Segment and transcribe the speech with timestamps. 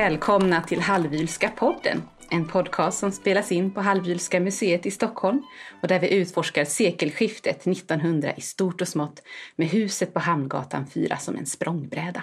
[0.00, 2.02] Välkomna till Halvylska podden.
[2.30, 5.42] En podcast som spelas in på Halvylska museet i Stockholm
[5.82, 9.22] och där vi utforskar sekelskiftet 1900 i stort och smått
[9.56, 12.22] med huset på Hamngatan 4 som en språngbräda.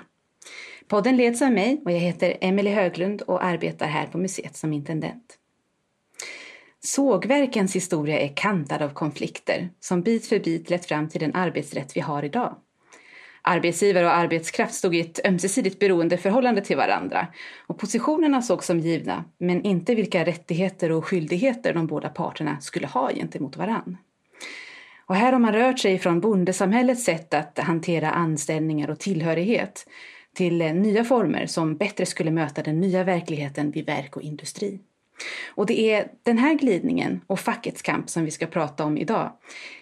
[0.87, 4.73] Podden leds av mig och jag heter Emelie Höglund och arbetar här på museet som
[4.73, 5.37] intendent.
[6.79, 11.95] Sågverkens historia är kantad av konflikter som bit för bit lett fram till den arbetsrätt
[11.95, 12.55] vi har idag.
[13.47, 17.27] Arbetsgivare och arbetskraft stod i ett ömsesidigt beroendeförhållande till varandra
[17.67, 22.87] och positionerna sågs som givna, men inte vilka rättigheter och skyldigheter de båda parterna skulle
[22.87, 23.97] ha gentemot varann.
[25.05, 29.87] Och här har man rört sig från bondesamhällets sätt att hantera anställningar och tillhörighet
[30.35, 34.79] till nya former som bättre skulle möta den nya verkligheten vid verk och industri.
[35.55, 39.31] Och det är den här glidningen och fackets kamp som vi ska prata om idag.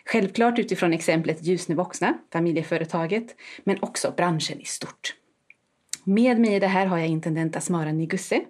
[0.06, 5.16] Självklart utifrån exemplet Ljusne Vuxna, familjeföretaget, men också branschen i stort.
[6.04, 8.42] Med mig i det här har jag intendent Asmara Nigusse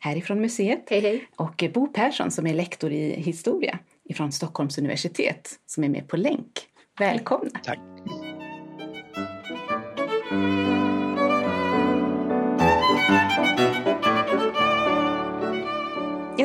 [0.00, 1.28] härifrån museet hej, hej.
[1.36, 6.16] och Bo Persson som är lektor i historia ifrån Stockholms universitet som är med på
[6.16, 6.68] länk.
[6.98, 7.50] Välkomna!
[7.64, 7.78] Tack!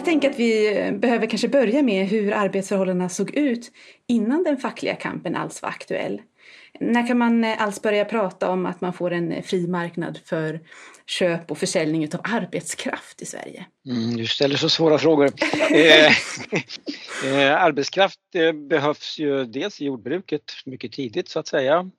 [0.08, 3.72] Tänker att vi behöver kanske börja med hur arbetsförhållandena såg ut
[4.08, 6.22] innan den fackliga kampen alls var aktuell.
[6.80, 10.20] När kan man eh, alls börja prata om att man får en eh, fri marknad
[10.26, 10.60] för
[11.06, 13.66] köp och försäljning av arbetskraft i Sverige?
[13.90, 15.26] Mm, du ställer så svåra frågor.
[15.72, 16.08] eh,
[17.26, 21.90] eh, arbetskraft eh, behövs ju dels i jordbruket mycket tidigt så att säga.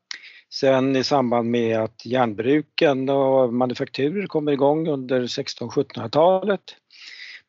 [0.51, 6.61] Sen i samband med att järnbruken och manufakturer kommer igång under 1600-1700-talet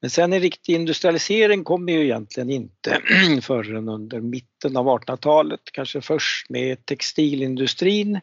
[0.01, 3.01] men sen en riktig industrialisering kommer ju egentligen inte
[3.41, 8.19] förrän under mitten av 1800-talet, kanske först med textilindustrin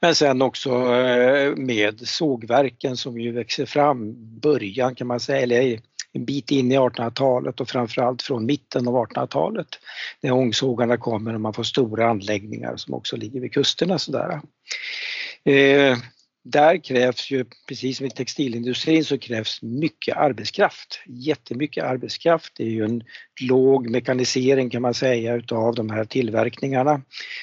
[0.00, 5.80] men sen också eh, med sågverken som ju växer fram början kan man säga, eller
[6.12, 9.68] en bit in i 1800-talet och framförallt från mitten av 1800-talet.
[10.20, 14.40] När ångsågarna kommer och man får stora anläggningar som också ligger vid kusterna sådär.
[15.44, 15.98] Eh,
[16.44, 21.00] där krävs ju, precis som i textilindustrin, så krävs mycket arbetskraft.
[21.06, 22.52] Jättemycket arbetskraft.
[22.56, 23.04] Det är ju en
[23.40, 27.02] låg mekanisering kan man säga utav de här tillverkningarna.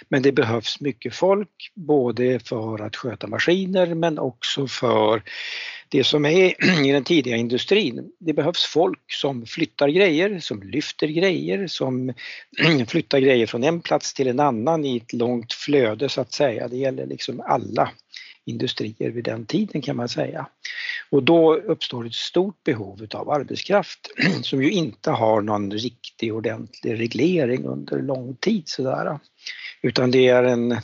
[0.10, 5.24] Men det behövs mycket folk, både för att sköta maskiner men också för
[5.90, 6.54] det som är
[6.86, 8.12] i den tidiga industrin.
[8.20, 12.14] Det behövs folk som flyttar grejer, som lyfter grejer, som
[12.88, 16.68] flyttar grejer från en plats till en annan i ett långt flöde så att säga.
[16.68, 17.92] Det gäller liksom alla
[18.50, 20.48] industrier vid den tiden kan man säga.
[21.10, 24.00] Och då uppstår ett stort behov av arbetskraft
[24.44, 29.20] som ju inte har någon riktig ordentlig reglering under lång tid sådär.
[29.82, 30.78] Utan det är en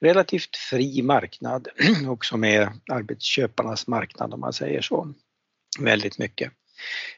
[0.00, 1.68] relativt fri marknad
[2.08, 5.14] och som är arbetsköparnas marknad om man säger så.
[5.80, 6.52] Väldigt mycket.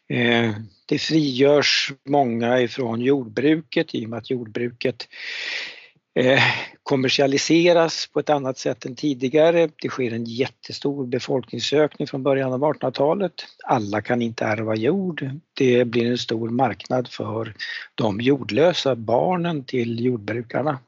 [0.08, 0.54] Eh,
[0.86, 5.08] det frigörs många ifrån jordbruket i och med att jordbruket
[6.14, 6.42] Eh,
[6.82, 9.68] kommersialiseras på ett annat sätt än tidigare.
[9.82, 13.32] Det sker en jättestor befolkningsökning från början av 1800-talet.
[13.64, 15.30] Alla kan inte ärva jord.
[15.54, 17.54] Det blir en stor marknad för
[17.94, 20.78] de jordlösa barnen till jordbrukarna.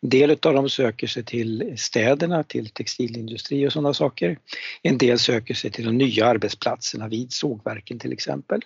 [0.00, 4.38] En del av dem söker sig till städerna, till textilindustri och sådana saker.
[4.82, 8.60] En del söker sig till de nya arbetsplatserna vid sågverken till exempel.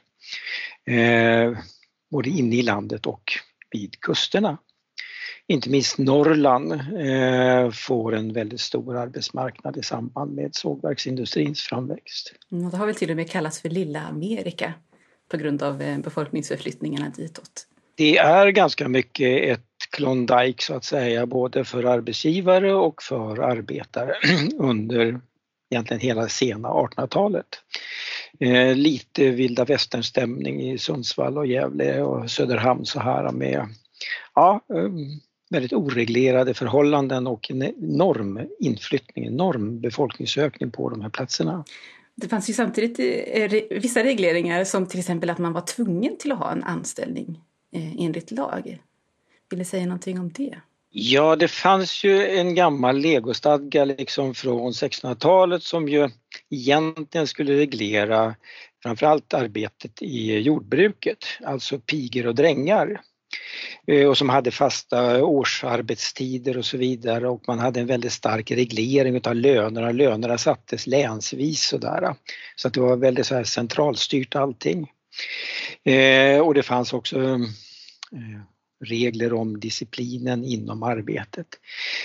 [0.87, 1.59] Eh,
[2.11, 3.33] både inne i landet och
[3.71, 4.59] vid kusterna
[5.49, 12.33] inte minst Norrland eh, får en väldigt stor arbetsmarknad i samband med sågverksindustrins framväxt.
[12.53, 14.73] Mm, det har väl till och med kallats för lilla Amerika
[15.31, 17.67] på grund av eh, befolkningsförflyttningarna ditåt.
[17.95, 19.61] Det är ganska mycket ett
[19.91, 24.15] Klondike så att säga, både för arbetsgivare och för arbetare
[24.59, 25.21] under
[25.71, 27.47] egentligen hela sena 1800-talet.
[28.41, 33.69] Eh, lite vilda västernstämning i Sundsvall och Gävle och Söderhamn så här med
[34.35, 35.21] ja, um,
[35.55, 41.65] väldigt oreglerade förhållanden och en enorm inflyttning, enorm befolkningsökning på de här platserna.
[42.15, 42.99] Det fanns ju samtidigt
[43.33, 47.41] eh, vissa regleringar som till exempel att man var tvungen till att ha en anställning
[47.73, 48.79] eh, enligt lag.
[49.51, 50.57] Vill du säga någonting om det?
[50.91, 56.11] Ja, det fanns ju en gammal legostadga liksom från 1600-talet som ju
[56.51, 58.35] egentligen skulle reglera
[58.83, 63.01] framförallt arbetet i jordbruket, alltså pigor och drängar.
[63.87, 68.51] Eh, och som hade fasta årsarbetstider och så vidare och man hade en väldigt stark
[68.51, 69.93] reglering utav lönerna.
[69.93, 72.15] Lönerna sattes länsvis sådär.
[72.57, 74.91] Så att det var väldigt så här centralstyrt allting.
[75.85, 77.39] Eh, och det fanns också eh,
[78.85, 81.47] regler om disciplinen inom arbetet.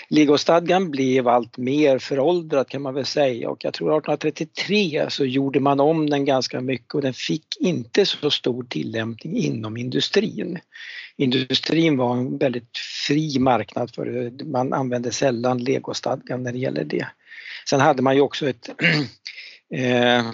[0.09, 5.59] Legostadgan blev allt mer föråldrad kan man väl säga och jag tror 1833 så gjorde
[5.59, 10.59] man om den ganska mycket och den fick inte så stor tillämpning inom industrin.
[11.17, 12.77] Industrin var en väldigt
[13.07, 14.45] fri marknad för det.
[14.45, 17.07] Man använde sällan legostadgan när det gäller det.
[17.69, 18.69] Sen hade man ju också ett
[19.75, 20.31] eh,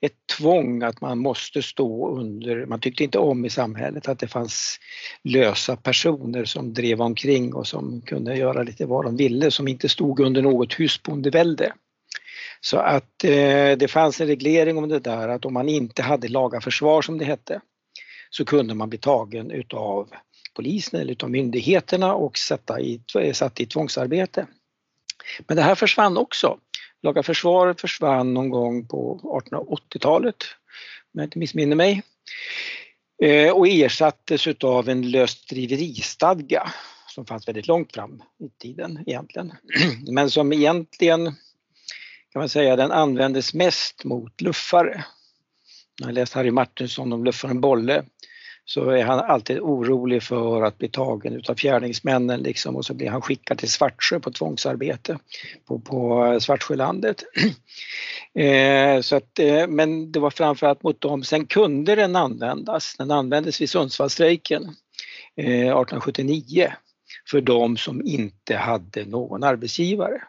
[0.00, 4.28] ett tvång att man måste stå under, man tyckte inte om i samhället att det
[4.28, 4.78] fanns
[5.22, 9.88] lösa personer som drev omkring och som kunde göra lite vad de ville, som inte
[9.88, 11.72] stod under något husbondevälde.
[12.60, 16.28] Så att eh, det fanns en reglering om det där att om man inte hade
[16.28, 17.60] laga försvar som det hette
[18.30, 20.08] så kunde man bli tagen utav
[20.54, 23.00] polisen eller utav myndigheterna och satt i,
[23.32, 24.46] satt i tvångsarbete.
[25.46, 26.58] Men det här försvann också
[27.02, 29.20] Laga försvar försvann någon gång på
[29.50, 30.36] 1880-talet,
[31.14, 32.02] om jag inte missminner mig.
[33.22, 36.72] Eh, och ersattes utav en lösdriveristadga
[37.08, 39.52] som fanns väldigt långt fram i tiden egentligen.
[40.14, 41.24] Men som egentligen
[42.32, 45.04] kan man säga den användes mest mot luffare.
[45.98, 48.04] Jag har läst Harry Martinsson om luffaren Bolle
[48.68, 53.10] så är han alltid orolig för att bli tagen utav fjärdingsmännen liksom och så blir
[53.10, 55.18] han skickad till Svartsjö på tvångsarbete
[55.68, 57.24] på, på Svartsjölandet.
[58.34, 61.24] eh, så att, eh, men det var framförallt mot dem.
[61.24, 62.94] Sen kunde den användas.
[62.98, 64.62] Den användes vid Sundsvallsstrejken
[65.36, 66.72] eh, 1879
[67.30, 70.22] för de som inte hade någon arbetsgivare.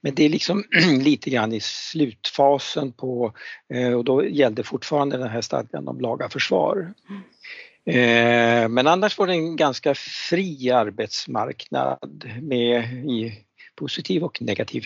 [0.00, 0.64] Men det är liksom
[1.02, 3.32] lite grann i slutfasen på,
[3.74, 6.94] eh, och då gällde fortfarande den här stadgan om laga försvar.
[7.08, 7.22] Mm.
[7.88, 13.44] Eh, men annars var det en ganska fri arbetsmarknad med i
[13.74, 14.84] positiv och negativ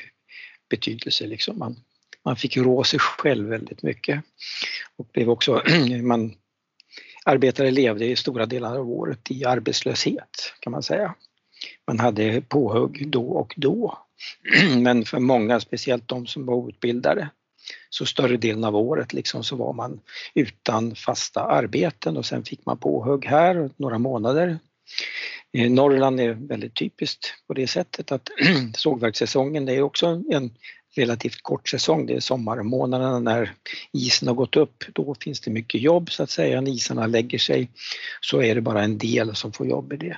[0.70, 1.26] betydelse.
[1.26, 1.58] Liksom.
[1.58, 1.76] Man,
[2.24, 4.24] man fick rå sig själv väldigt mycket.
[4.96, 5.62] Och blev också,
[6.02, 6.34] man,
[7.24, 11.14] arbetare levde i stora delar av året i arbetslöshet kan man säga.
[11.86, 13.98] Man hade påhugg då och då.
[14.76, 17.28] Men för många, speciellt de som var outbildade,
[17.94, 20.00] så större delen av året liksom så var man
[20.34, 24.58] utan fasta arbeten och sen fick man påhugg här några månader.
[25.52, 28.28] Eh, Norrland är väldigt typiskt på det sättet att
[28.74, 30.50] sågverkssäsongen det är också en
[30.96, 32.06] relativt kort säsong.
[32.06, 33.52] Det är sommarmånaderna när
[33.92, 34.84] isen har gått upp.
[34.92, 36.60] Då finns det mycket jobb så att säga.
[36.60, 37.70] När isarna lägger sig
[38.20, 40.16] så är det bara en del som får jobb i det.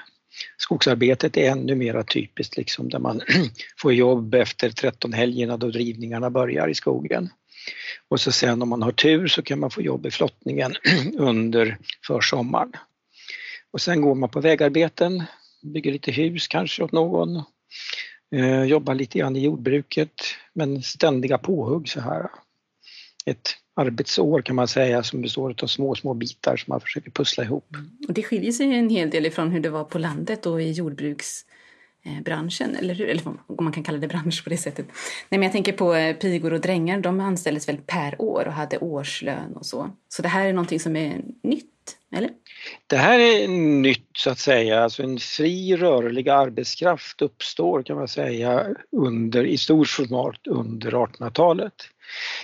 [0.56, 3.20] Skogsarbetet är ännu mer typiskt liksom där man
[3.80, 7.30] får jobb efter 13 helgerna då drivningarna börjar i skogen.
[8.08, 10.74] Och så sen om man har tur så kan man få jobb i flottningen
[11.18, 12.72] under försommaren.
[13.70, 15.22] Och sen går man på vägarbeten,
[15.62, 17.42] bygger lite hus kanske åt någon,
[18.34, 20.14] eh, jobbar lite grann i jordbruket
[20.52, 22.30] men ständiga påhugg så här.
[23.26, 27.44] Ett arbetsår kan man säga som består av små, små bitar som man försöker pussla
[27.44, 27.76] ihop.
[28.08, 30.70] Och det skiljer sig en hel del ifrån hur det var på landet och i
[30.70, 31.44] jordbruks
[32.06, 33.08] Eh, branschen, eller hur?
[33.08, 34.86] Eller om man kan kalla det bransch på det sättet.
[35.28, 38.52] Nej, men jag tänker på eh, pigor och drängar, de anställdes väl per år och
[38.52, 39.90] hade årslön och så.
[40.08, 42.30] Så det här är någonting som är nytt, eller?
[42.86, 43.48] Det här är
[43.82, 48.66] nytt så att säga, alltså en fri rörlig arbetskraft uppstår kan man säga
[48.96, 51.74] under, i stort format under 1800-talet.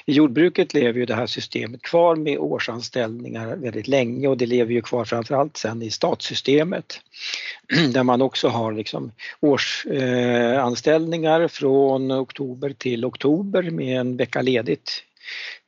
[0.07, 4.73] I jordbruket lever ju det här systemet kvar med årsanställningar väldigt länge och det lever
[4.73, 7.01] ju kvar framförallt sen i statssystemet
[7.93, 15.03] där man också har liksom årsanställningar från oktober till oktober med en vecka ledigt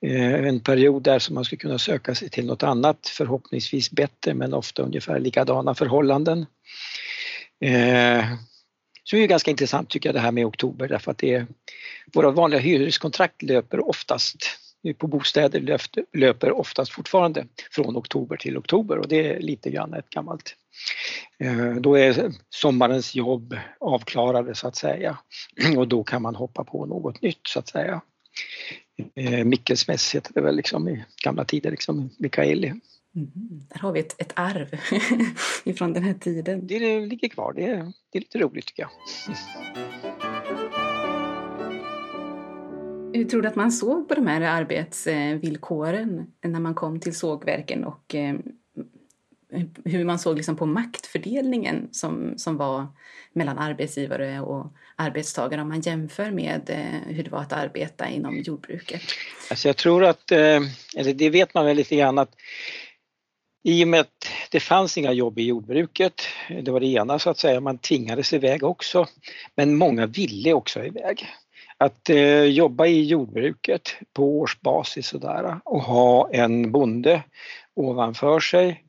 [0.07, 4.35] eh, en period där som man skulle kunna söka sig till något annat, förhoppningsvis bättre
[4.35, 6.47] men ofta ungefär likadana förhållanden.
[7.61, 8.25] Eh,
[9.05, 11.47] så det är ganska intressant tycker jag det här med oktober därför att det är,
[12.15, 14.37] våra vanliga hyreskontrakt löper oftast
[14.99, 19.95] på bostäder löper, löper oftast fortfarande från oktober till oktober och det är lite grann
[19.95, 20.55] ett gammalt
[21.39, 25.19] eh, då är sommarens jobb avklarade så att säga
[25.77, 28.01] och då kan man hoppa på något nytt så att säga.
[29.15, 32.73] Mikkelsmäss Mickelsmäss heter det väl liksom i gamla tider, liksom Mikaeli.
[33.16, 33.31] Mm,
[33.69, 34.69] där har vi ett, ett arv
[35.64, 36.66] ifrån den här tiden.
[36.66, 38.90] Det ligger kvar, det är, det är lite roligt tycker jag.
[43.14, 47.85] Hur tror du att man såg på de här arbetsvillkoren när man kom till sågverken
[47.85, 48.35] och eh,
[49.85, 52.87] hur man såg liksom på maktfördelningen som, som var
[53.33, 58.38] mellan arbetsgivare och arbetstagare om man jämför med eh, hur det var att arbeta inom
[58.38, 59.02] jordbruket?
[59.50, 60.61] Alltså jag tror att, eh,
[60.97, 62.35] eller det vet man väl lite grann att
[63.62, 66.23] i och med att det fanns inga jobb i jordbruket,
[66.62, 69.07] det var det ena så att säga, man tvingades iväg också.
[69.54, 71.26] Men många ville också iväg.
[71.78, 77.23] Att eh, jobba i jordbruket på årsbasis sådär och ha en bonde
[77.75, 78.85] ovanför sig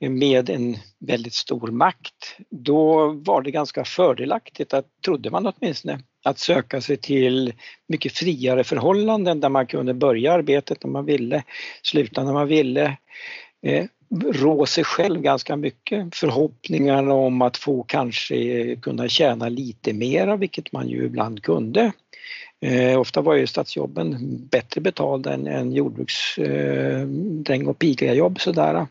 [0.00, 6.38] med en väldigt stor makt, då var det ganska fördelaktigt, att, trodde man åtminstone, att
[6.38, 7.52] söka sig till
[7.88, 11.42] mycket friare förhållanden där man kunde börja arbetet när man ville,
[11.82, 12.96] sluta när man ville,
[13.62, 13.84] eh,
[14.22, 16.14] rå sig själv ganska mycket.
[16.14, 21.92] Förhoppningarna om att få kanske eh, kunna tjäna lite mera, vilket man ju ibland kunde.
[22.60, 24.16] Eh, ofta var ju stadsjobben
[24.50, 28.86] bättre betalda än, än jordbruksdräng eh, och pigajobb sådär.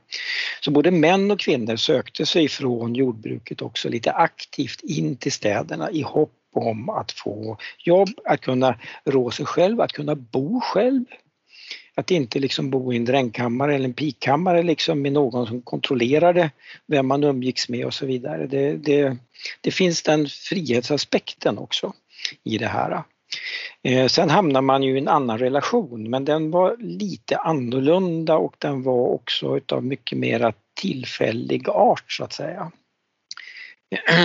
[0.61, 5.91] Så både män och kvinnor sökte sig från jordbruket också lite aktivt in till städerna
[5.91, 8.75] i hopp om att få jobb, att kunna
[9.05, 11.05] rå sig själv, att kunna bo själv.
[11.95, 16.51] Att inte liksom bo i en drängkammare eller en pikkammare liksom med någon som kontrollerade
[16.87, 18.47] vem man umgicks med och så vidare.
[18.47, 19.17] Det, det,
[19.61, 21.93] det finns den frihetsaspekten också
[22.43, 23.03] i det här.
[23.83, 28.55] Eh, sen hamnar man ju i en annan relation men den var lite annorlunda och
[28.59, 32.71] den var också utav mycket mera tillfällig art så att säga.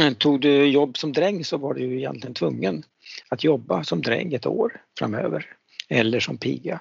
[0.19, 2.83] Tog du jobb som dräng så var du ju egentligen tvungen
[3.29, 5.47] att jobba som dräng ett år framöver
[5.89, 6.81] eller som piga.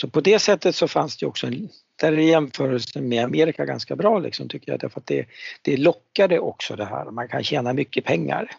[0.00, 3.96] Så på det sättet så fanns det också en, där är jämförelsen med Amerika ganska
[3.96, 4.80] bra liksom tycker jag.
[4.80, 5.26] Därför att det,
[5.62, 8.50] det lockade också det här, man kan tjäna mycket pengar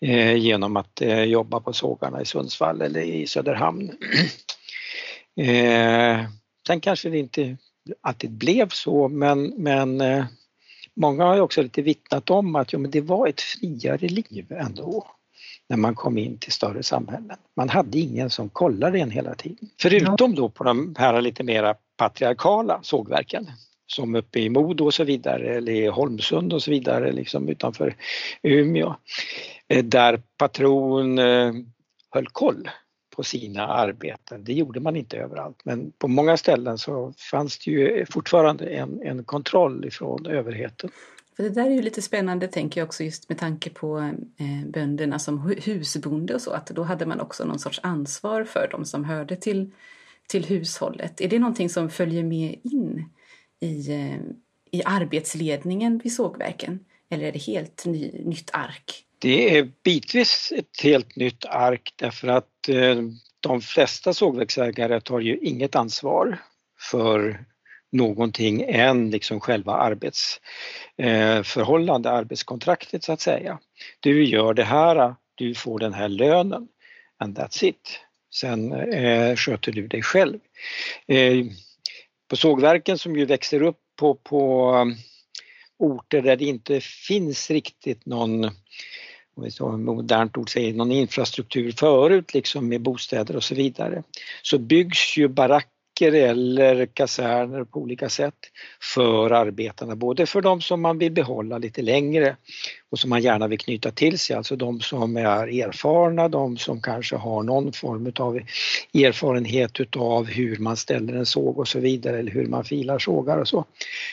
[0.00, 3.90] eh, genom att eh, jobba på sågarna i Sundsvall eller i Söderhamn.
[5.36, 6.24] eh,
[6.66, 7.56] sen kanske det inte
[8.00, 10.24] alltid blev så men, men eh,
[10.94, 14.52] många har ju också lite vittnat om att jo, men det var ett friare liv
[14.52, 15.06] ändå
[15.68, 17.36] när man kom in till större samhällen.
[17.56, 19.68] Man hade ingen som kollade en hela tiden.
[19.80, 23.50] Förutom då på de här lite mera patriarkala sågverken
[23.86, 27.96] som uppe i Modo och så vidare eller i Holmsund och så vidare liksom utanför
[28.42, 28.94] Umeå.
[29.68, 31.52] Eh, där patron eh,
[32.10, 32.70] höll koll
[33.16, 34.44] på sina arbeten.
[34.44, 39.02] Det gjorde man inte överallt men på många ställen så fanns det ju fortfarande en,
[39.02, 40.90] en kontroll ifrån överheten.
[41.36, 43.98] För det där är ju lite spännande tänker jag också just med tanke på
[44.38, 48.68] eh, bönderna som husbonde och så att då hade man också någon sorts ansvar för
[48.70, 49.70] dem som hörde till,
[50.28, 51.20] till hushållet.
[51.20, 53.08] Är det någonting som följer med in
[53.60, 54.20] i, eh,
[54.70, 59.04] i arbetsledningen vid sågverken eller är det helt ny, nytt ark?
[59.18, 63.02] Det är bitvis ett helt nytt ark därför att eh,
[63.40, 66.38] de flesta sågverksägare tar ju inget ansvar
[66.90, 67.44] för
[67.94, 73.58] någonting än liksom själva arbetsförhållande, eh, arbetskontraktet så att säga.
[74.00, 76.68] Du gör det här, du får den här lönen
[77.18, 78.00] and that's it.
[78.34, 80.38] Sen eh, sköter du dig själv.
[81.06, 81.44] Eh,
[82.28, 84.96] på sågverken som ju växer upp på, på um,
[85.78, 88.50] orter där det inte finns riktigt någon
[89.36, 94.02] om vi så modernt ord säger, någon infrastruktur förut liksom med bostäder och så vidare,
[94.42, 95.28] så byggs ju
[96.00, 98.34] baracker eller kaserner på olika sätt
[98.94, 102.36] för arbetarna, både för de som man vill behålla lite längre
[102.90, 106.82] och som man gärna vill knyta till sig, alltså de som är erfarna, de som
[106.82, 108.36] kanske har någon form av
[108.94, 113.38] erfarenhet utav hur man ställer en såg och så vidare eller hur man filar sågar
[113.38, 113.64] och så.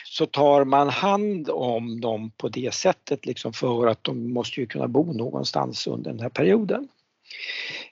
[0.04, 4.66] Så tar man hand om dem på det sättet liksom för att de måste ju
[4.66, 6.88] kunna bo någonstans under den här perioden.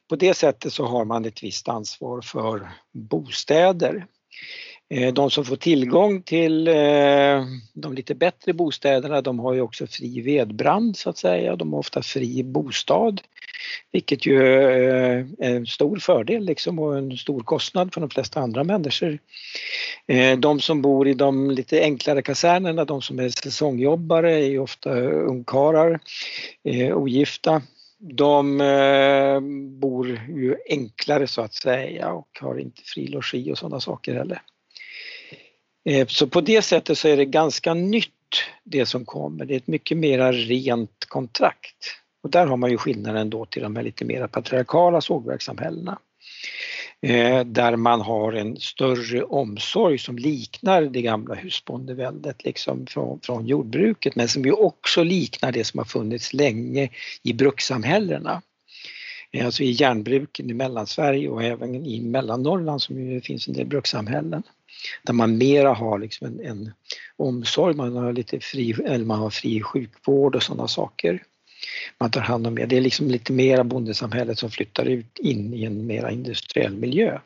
[0.08, 4.06] På det sättet så har man ett visst ansvar för bostäder.
[4.94, 7.44] Eh, de som får tillgång till eh,
[7.74, 11.80] de lite bättre bostäderna de har ju också fri vedbrand så att säga, de har
[11.80, 13.20] ofta fri bostad.
[13.92, 18.40] Vilket ju eh, är en stor fördel liksom och en stor kostnad för de flesta
[18.40, 19.18] andra människor.
[20.38, 25.00] De som bor i de lite enklare kasernerna, de som är säsongjobbare är ju ofta
[25.00, 26.00] ungkarlar,
[26.94, 27.62] ogifta
[28.00, 29.40] de eh,
[29.80, 34.42] bor ju enklare så att säga och har inte fri logi och sådana saker heller.
[35.84, 38.08] Eh, så på det sättet så är det ganska nytt
[38.64, 39.44] det som kommer.
[39.44, 41.96] Det är ett mycket mera rent kontrakt.
[42.22, 45.98] Och där har man ju skillnaden då till de här lite mera patriarkala sågverkssamhällena.
[47.02, 53.46] Eh, där man har en större omsorg som liknar det gamla husbondeväldet liksom från, från
[53.46, 56.88] jordbruket men som ju också liknar det som har funnits länge
[57.22, 58.42] i brukssamhällena.
[59.32, 63.66] Eh, alltså i järnbruken i Mellansverige och även i Mellannorrland som ju finns en del
[63.66, 64.42] brukssamhällen.
[65.02, 66.72] Där man mera har liksom en, en
[67.16, 71.22] omsorg, man har lite fri, eller man har fri sjukvård och sådana saker
[71.98, 72.66] man tar hand om mer.
[72.66, 77.18] Det är liksom lite mera bondesamhället som flyttar ut in i en mera industriell miljö.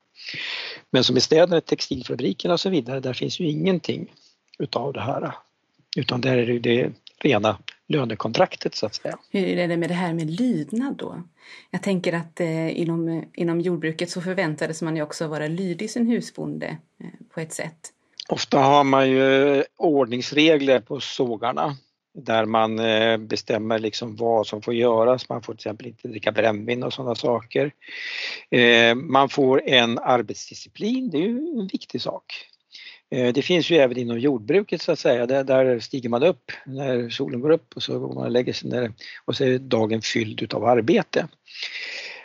[0.90, 4.12] Men som i städerna, textilfabrikerna och så vidare, där finns ju ingenting
[4.58, 5.32] utav det här.
[5.96, 7.58] Utan där är det det rena
[7.88, 9.18] lönekontraktet så att säga.
[9.30, 11.22] Hur är det med det här med lydnad då?
[11.70, 16.06] Jag tänker att eh, inom, inom jordbruket så förväntades man ju också vara lydig sin
[16.06, 16.66] husbonde
[17.00, 17.92] eh, på ett sätt.
[18.28, 21.76] Ofta har man ju ordningsregler på sågarna
[22.14, 25.28] där man eh, bestämmer liksom vad som får göras.
[25.28, 27.72] Man får till exempel inte dricka brännvin och sådana saker.
[28.50, 32.24] Eh, man får en arbetsdisciplin, det är ju en viktig sak.
[33.10, 37.08] Eh, det finns ju även inom jordbruket så att säga, där, stiger man upp när
[37.10, 38.92] solen går upp och så går man och lägger sig ner
[39.24, 41.28] och så är dagen fylld utav arbete.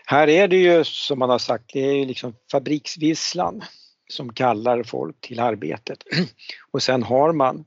[0.06, 3.64] Här är det ju som man har sagt, det är ju liksom fabriksvisslan
[4.10, 6.04] som kallar folk till arbetet.
[6.72, 7.66] Och sen har man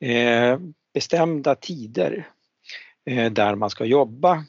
[0.00, 0.58] eh,
[0.96, 2.28] bestämda tider
[3.10, 4.44] eh, där man ska jobba.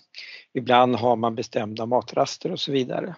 [0.53, 3.15] Ibland har man bestämda matraster och så vidare.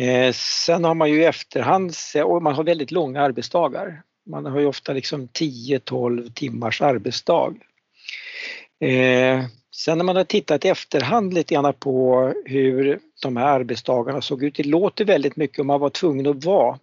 [0.00, 1.92] Eh, sen har man ju i efterhand,
[2.24, 4.02] och man har väldigt långa arbetsdagar.
[4.30, 7.54] Man har ju ofta liksom 10-12 timmars arbetsdag.
[8.80, 9.44] Eh,
[9.76, 14.42] sen när man har tittat i efterhand lite grann på hur de här arbetsdagarna såg
[14.42, 16.78] ut, det låter väldigt mycket om man var tvungen att vara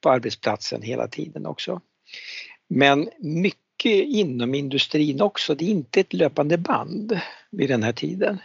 [0.00, 1.80] på arbetsplatsen hela tiden också.
[2.68, 7.20] Men mycket inom industrin också, det är inte ett löpande band
[7.50, 8.38] vid den här tiden.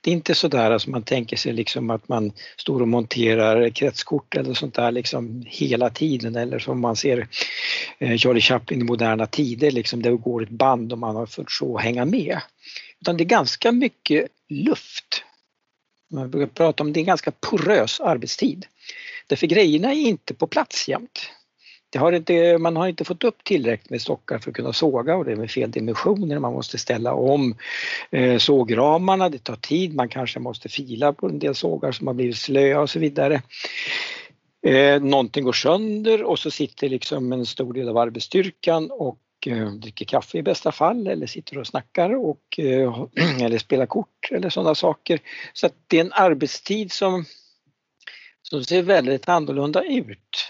[0.00, 4.36] Det är inte sådär som man tänker sig liksom att man står och monterar kretskort
[4.36, 7.28] eller sånt där liksom hela tiden eller som man ser
[7.98, 11.50] eh, Charlie Chaplin i moderna tider, liksom det går ett band och man har fått
[11.50, 12.40] så hänga med.
[13.00, 15.24] Utan det är ganska mycket luft.
[16.10, 18.66] Man brukar prata om det är en ganska porös arbetstid.
[19.26, 21.30] Därför grejerna är inte på plats jämt.
[21.94, 25.24] Har inte, man har inte fått upp tillräckligt med stockar för att kunna såga och
[25.24, 26.38] det är med fel dimensioner.
[26.38, 27.56] Man måste ställa om
[28.10, 32.14] eh, sågramarna, det tar tid, man kanske måste fila på en del sågar som har
[32.14, 33.42] blivit slöa och så vidare.
[34.66, 39.70] Eh, någonting går sönder och så sitter liksom en stor del av arbetsstyrkan och eh,
[39.70, 43.06] dricker kaffe i bästa fall eller sitter och snackar och, eh,
[43.40, 45.20] eller spelar kort eller sådana saker.
[45.52, 47.24] Så det är en arbetstid som,
[48.42, 50.48] som ser väldigt annorlunda ut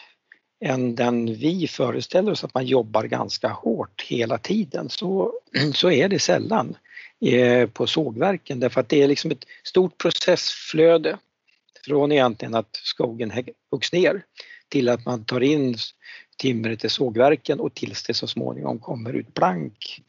[0.61, 4.89] än den vi föreställer oss att man jobbar ganska hårt hela tiden.
[4.89, 5.33] Så,
[5.75, 6.77] så är det sällan
[7.21, 11.19] eh, på sågverken därför att det är liksom ett stort processflöde
[11.85, 13.33] från egentligen att skogen
[13.71, 14.23] huggs ner
[14.69, 15.77] till att man tar in
[16.39, 20.03] timret i sågverken och tills det så småningom kommer ut plank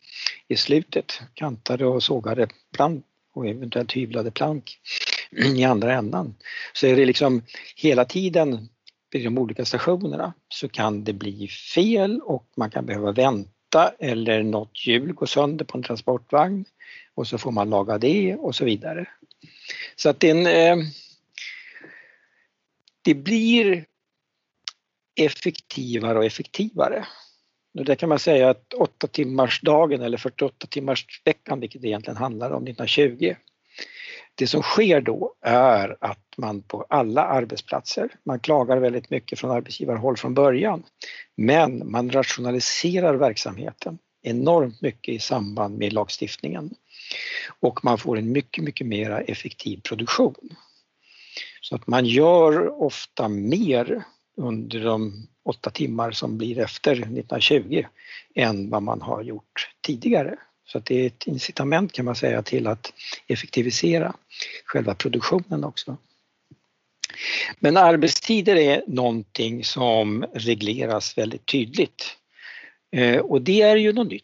[0.47, 4.79] i slutet, kantade och sågade plank och eventuellt hyvlade plank
[5.31, 6.35] i andra ändan.
[6.73, 7.43] Så är det liksom
[7.75, 8.69] hela tiden
[9.11, 14.43] vid de olika stationerna så kan det bli fel och man kan behöva vänta eller
[14.43, 16.65] något hjul går sönder på en transportvagn
[17.13, 19.09] och så får man laga det och så vidare.
[19.95, 20.85] Så att det, en, eh,
[23.01, 23.85] det blir
[25.15, 27.07] effektivare och effektivare.
[27.79, 31.87] Och där kan man säga att 8 timmars dagen eller 48 timmars veckan, vilket det
[31.87, 33.35] egentligen handlar om 1920,
[34.37, 39.51] det som sker då är att man på alla arbetsplatser, man klagar väldigt mycket från
[39.51, 40.83] arbetsgivarhåll från början,
[41.35, 46.69] men man rationaliserar verksamheten enormt mycket i samband med lagstiftningen
[47.59, 50.55] och man får en mycket, mycket mer effektiv produktion.
[51.61, 54.03] Så att man gör ofta mer
[54.37, 57.83] under de åtta timmar som blir efter 1920
[58.35, 60.37] än vad man har gjort tidigare.
[60.67, 62.93] Så det är ett incitament kan man säga till att
[63.27, 64.15] effektivisera
[64.65, 65.97] själva produktionen också.
[67.59, 72.17] Men arbetstider är någonting som regleras väldigt tydligt
[72.91, 74.23] eh, och det är ju något nytt.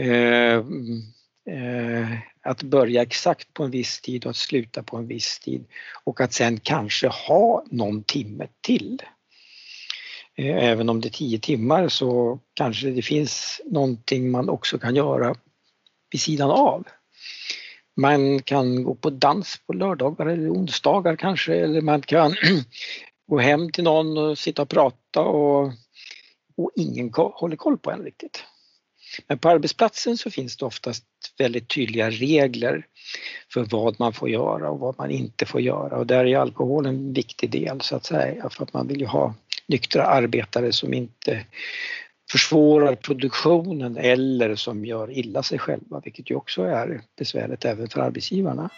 [0.00, 0.56] Eh,
[1.54, 5.64] eh, att börja exakt på en viss tid och att sluta på en viss tid
[6.04, 9.02] och att sen kanske ha någon timme till.
[10.36, 14.96] Eh, även om det är tio timmar så kanske det finns någonting man också kan
[14.96, 15.34] göra
[16.10, 16.84] vid sidan av.
[17.96, 22.34] Man kan gå på dans på lördagar eller onsdagar kanske eller man kan
[23.28, 25.72] gå hem till någon och sitta och prata och,
[26.56, 28.44] och ingen håller koll på en riktigt.
[29.26, 31.04] Men på arbetsplatsen så finns det oftast
[31.38, 32.86] väldigt tydliga regler
[33.52, 36.86] för vad man får göra och vad man inte får göra och där är alkohol
[36.86, 39.34] en viktig del så att säga för att man vill ju ha
[39.68, 41.46] nyktra arbetare som inte
[42.30, 48.00] försvårar produktionen eller som gör illa sig själva, vilket ju också är besvärligt även för
[48.00, 48.70] arbetsgivarna.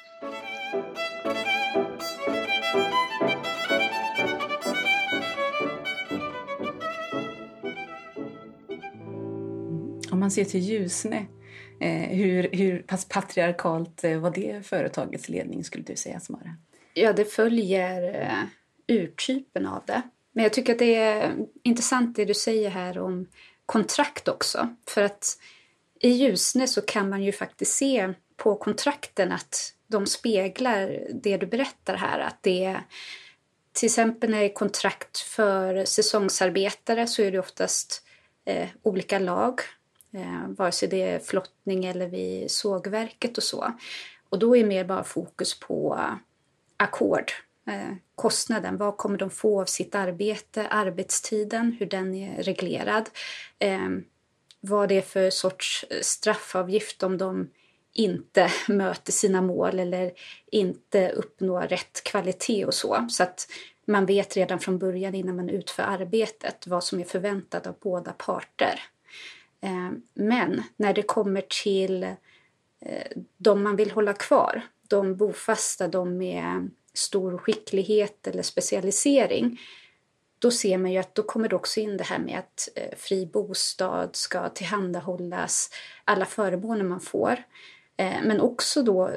[10.11, 11.27] Om man ser till Ljusne,
[11.81, 16.57] eh, hur, hur pass patriarkalt eh, var det företagets ledning skulle du säga, Samara?
[16.95, 20.03] Ja, det följer eh, urtypen av det.
[20.37, 23.27] Men jag tycker att det är intressant det du säger här om
[23.67, 24.69] kontrakt också.
[24.87, 25.39] För att
[26.01, 31.47] i Ljusne så kan man ju faktiskt se på kontrakten att de speglar det du
[31.47, 32.19] berättar här.
[32.19, 32.81] Att det är
[33.73, 38.03] till exempel när det är kontrakt för säsongsarbetare så är det oftast
[38.45, 39.61] eh, olika lag,
[40.13, 43.73] eh, vare sig det är flottning eller vid sågverket och så.
[44.29, 46.15] Och då är mer bara fokus på eh,
[46.77, 52.43] ackord, eh, Eh, kostnaden, vad kommer de få av sitt arbete, arbetstiden, hur den är
[52.43, 53.11] reglerad,
[53.59, 54.05] ehm,
[54.61, 57.51] vad det är för sorts eh, straffavgift om de
[57.93, 60.13] inte möter sina mål eller
[60.47, 63.07] inte uppnår rätt kvalitet och så.
[63.11, 63.49] Så att
[63.85, 68.13] man vet redan från början innan man utför arbetet vad som är förväntat av båda
[68.13, 68.81] parter.
[69.61, 72.03] Ehm, men när det kommer till
[72.81, 79.61] eh, de man vill hålla kvar, de bofasta, de med stor skicklighet eller specialisering,
[80.39, 82.97] då ser man ju att då kommer det också in det här med att eh,
[82.99, 85.71] fri bostad ska tillhandahållas,
[86.05, 87.43] alla förmåner man får.
[87.97, 89.11] Eh, men också då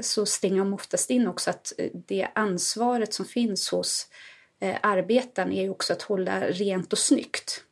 [0.00, 4.06] så stänger de oftast in också att eh, det ansvaret som finns hos
[4.80, 7.64] arbetaren är ju också att hålla rent och snyggt.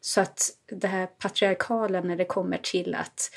[0.00, 3.30] Så att det här patriarkala när det kommer till att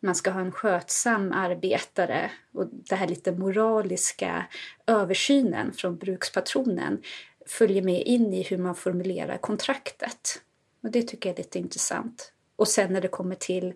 [0.00, 4.46] man ska ha en skötsam arbetare och det här lite moraliska
[4.86, 7.02] översynen från brukspatronen
[7.46, 10.42] följer med in i hur man formulerar kontraktet.
[10.82, 12.32] Och det tycker jag är lite intressant.
[12.56, 13.74] Och sen när det kommer till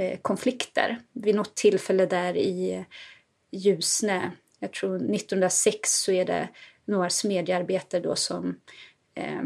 [0.00, 0.98] Eh, konflikter.
[1.12, 2.86] Vid något tillfälle där i
[3.50, 6.48] Ljusne, jag tror 1906 så är det
[6.84, 8.56] några smedjearbetare då som
[9.14, 9.42] eh,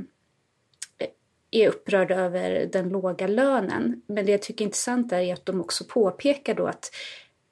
[1.55, 4.03] är upprörd över den låga lönen.
[4.07, 6.91] Men det jag tycker är intressant är att de också påpekar då att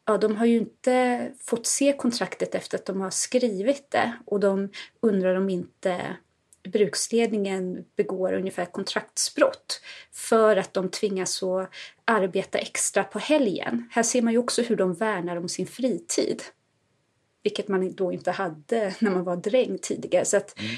[0.06, 4.40] ja, de har ju inte fått se kontraktet efter att de har skrivit det och
[4.40, 4.68] de
[5.00, 6.16] undrar om inte
[6.68, 9.80] bruksledningen begår ungefär kontraktsbrott
[10.12, 11.70] för att de tvingas att
[12.04, 13.88] arbeta extra på helgen.
[13.92, 16.42] Här ser man ju också hur de värnar om sin fritid.
[17.42, 20.24] Vilket man då inte hade när man var dräng tidigare.
[20.24, 20.70] Så att mm.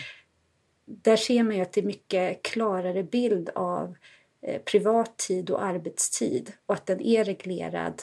[0.87, 3.97] Där ser man ju att det är mycket klarare bild av
[4.43, 8.03] eh, privattid och arbetstid och att den är reglerad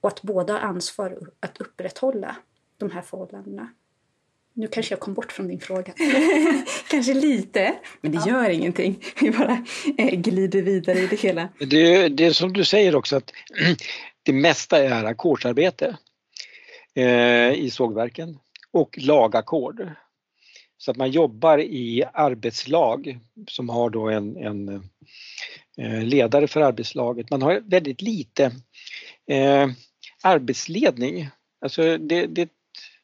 [0.00, 2.36] och att båda har ansvar att upprätthålla
[2.76, 3.68] de här förhållandena.
[4.54, 5.92] Nu kanske jag kom bort från din fråga.
[6.90, 8.28] kanske lite, men det ja.
[8.28, 9.04] gör ingenting.
[9.20, 9.64] Vi bara
[9.98, 11.48] eh, glider vidare i det hela.
[11.58, 13.32] Det, det är som du säger också att
[14.22, 15.96] det mesta är ackordsarbete
[16.94, 18.38] eh, i sågverken
[18.70, 19.88] och lagackord.
[20.78, 24.68] Så att man jobbar i arbetslag som har då en, en
[25.78, 27.30] eh, ledare för arbetslaget.
[27.30, 28.44] Man har väldigt lite
[29.30, 29.68] eh,
[30.22, 31.28] arbetsledning.
[31.60, 32.48] Alltså det, det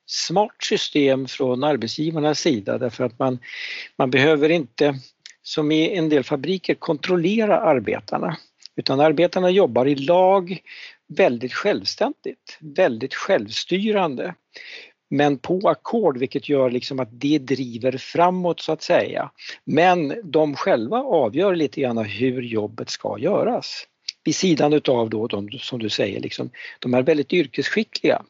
[0.07, 3.39] smart system från arbetsgivarnas sida därför att man,
[3.99, 4.99] man behöver inte,
[5.43, 8.37] som i en del fabriker, kontrollera arbetarna.
[8.77, 10.59] Utan arbetarna jobbar i lag
[11.09, 14.35] väldigt självständigt, väldigt självstyrande.
[15.15, 19.31] Men på ackord vilket gör liksom att det driver framåt så att säga.
[19.65, 23.87] Men de själva avgör lite grann hur jobbet ska göras.
[24.25, 28.23] Vid sidan utav då de som du säger, liksom, de är väldigt yrkesskickliga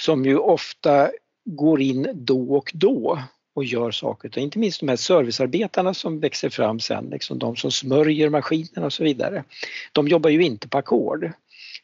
[0.00, 1.10] som ju ofta
[1.44, 3.18] går in då och då
[3.54, 4.38] och gör saker.
[4.38, 8.92] Inte minst de här servicearbetarna som växer fram sen, liksom de som smörjer maskinerna och
[8.92, 9.44] så vidare.
[9.92, 11.32] De jobbar ju inte på ackord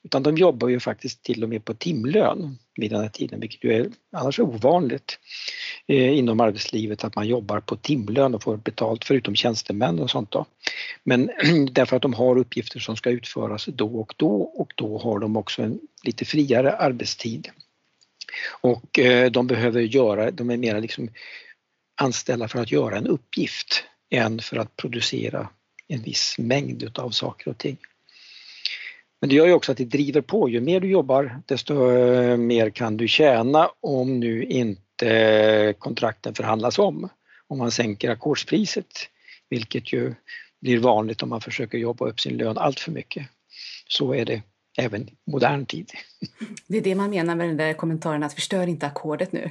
[0.05, 3.65] utan de jobbar ju faktiskt till och med på timlön vid den här tiden, vilket
[3.65, 5.19] ju är annars ovanligt
[5.87, 10.31] eh, inom arbetslivet att man jobbar på timlön och får betalt förutom tjänstemän och sånt
[10.31, 10.47] då.
[11.05, 11.31] Men
[11.73, 15.37] därför att de har uppgifter som ska utföras då och då och då har de
[15.37, 17.49] också en lite friare arbetstid.
[18.61, 21.09] Och eh, de behöver göra, de är mera liksom
[22.01, 25.49] anställda för att göra en uppgift än för att producera
[25.89, 27.77] en viss mängd utav saker och ting.
[29.21, 32.37] Men det gör ju också att det driver på, ju mer du jobbar desto eh,
[32.37, 37.09] mer kan du tjäna om nu inte kontrakten förhandlas om.
[37.47, 38.87] Om man sänker ackordspriset,
[39.49, 40.15] vilket ju
[40.61, 43.27] blir vanligt om man försöker jobba upp sin lön allt för mycket.
[43.89, 44.43] Så är det
[44.81, 45.91] även modern tid.
[46.67, 49.51] Det är det man menar med den där kommentaren att förstör inte ackordet nu.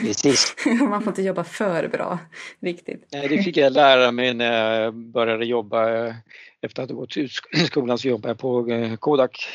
[0.00, 0.56] Precis.
[0.80, 2.18] man får inte jobba för bra,
[2.60, 3.08] riktigt.
[3.12, 6.14] Nej, det fick jag lära mig när jag började jobba.
[6.60, 7.32] Efter att ha gått ut
[7.66, 9.46] skolan så jobbade jag på eh, Kodak.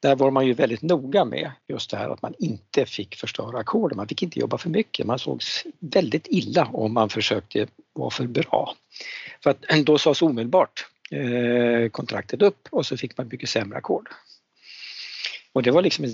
[0.00, 3.58] Där var man ju väldigt noga med just det här att man inte fick förstöra
[3.58, 3.96] ackorden.
[3.96, 5.06] Man fick inte jobba för mycket.
[5.06, 8.74] Man sågs väldigt illa om man försökte vara för bra.
[9.42, 14.08] För att då sades omedelbart eh, kontraktet upp och så fick man mycket sämre ackord.
[15.54, 16.06] Och det var liksom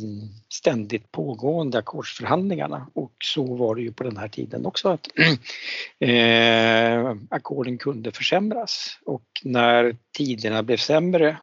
[0.48, 2.90] ständigt pågående ackordsförhandlingarna.
[2.94, 5.08] Och så var det ju på den här tiden också att
[6.00, 8.98] eh, ackorden kunde försämras.
[9.04, 11.38] Och när tiderna blev sämre,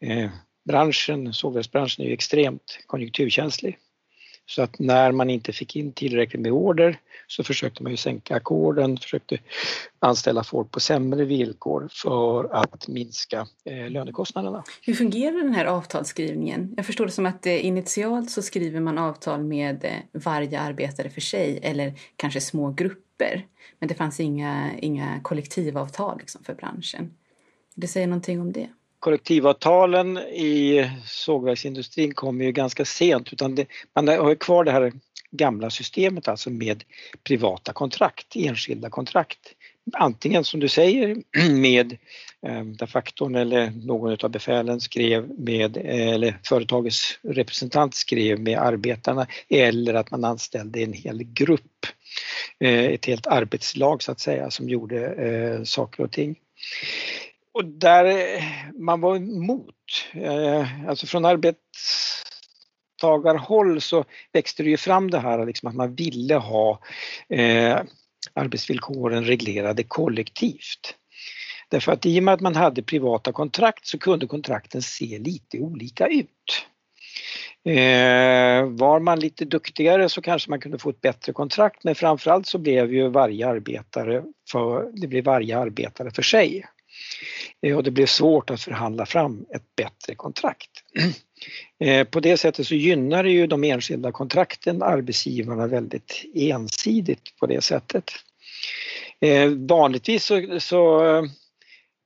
[0.00, 0.30] eh,
[0.64, 3.78] branschen, sågverksbranschen är ju extremt konjunkturkänslig,
[4.54, 8.36] så att när man inte fick in tillräckligt med order så försökte man ju sänka
[8.36, 9.38] ackorden, försökte
[9.98, 14.64] anställa folk på sämre villkor för att minska eh, lönekostnaderna.
[14.82, 16.74] Hur fungerar den här avtalsskrivningen?
[16.76, 21.10] Jag förstår det som att eh, initialt så skriver man avtal med eh, varje arbetare
[21.10, 23.46] för sig eller kanske små grupper.
[23.78, 27.10] Men det fanns inga, inga kollektivavtal liksom för branschen.
[27.74, 28.68] Det säger någonting om det?
[29.02, 34.92] Kollektivavtalen i sågverksindustrin kommer ju ganska sent utan det, man har kvar det här
[35.30, 36.84] gamla systemet alltså med
[37.24, 39.38] privata kontrakt, enskilda kontrakt.
[39.92, 41.16] Antingen som du säger
[41.50, 41.92] med
[42.46, 49.26] eh, där faktorn eller någon av befälen skrev med, eller företagets representant skrev med arbetarna
[49.48, 51.86] eller att man anställde en hel grupp,
[52.60, 56.36] eh, ett helt arbetslag så att säga som gjorde eh, saker och ting.
[57.54, 58.42] Och där eh,
[58.74, 59.74] man var emot,
[60.12, 66.34] eh, alltså från arbetstagarhåll så växte det ju fram det här liksom att man ville
[66.34, 66.80] ha
[67.28, 67.80] eh,
[68.34, 70.96] arbetsvillkoren reglerade kollektivt.
[71.68, 75.58] Därför att i och med att man hade privata kontrakt så kunde kontrakten se lite
[75.58, 76.66] olika ut.
[77.64, 82.46] Eh, var man lite duktigare så kanske man kunde få ett bättre kontrakt men framförallt
[82.46, 86.64] så blev ju varje arbetare för, det blev varje arbetare för sig.
[87.62, 90.70] Eh, och det blev svårt att förhandla fram ett bättre kontrakt.
[91.80, 97.46] Eh, på det sättet så gynnar det ju de enskilda kontrakten arbetsgivarna väldigt ensidigt på
[97.46, 98.04] det sättet.
[99.20, 101.02] Eh, vanligtvis så, så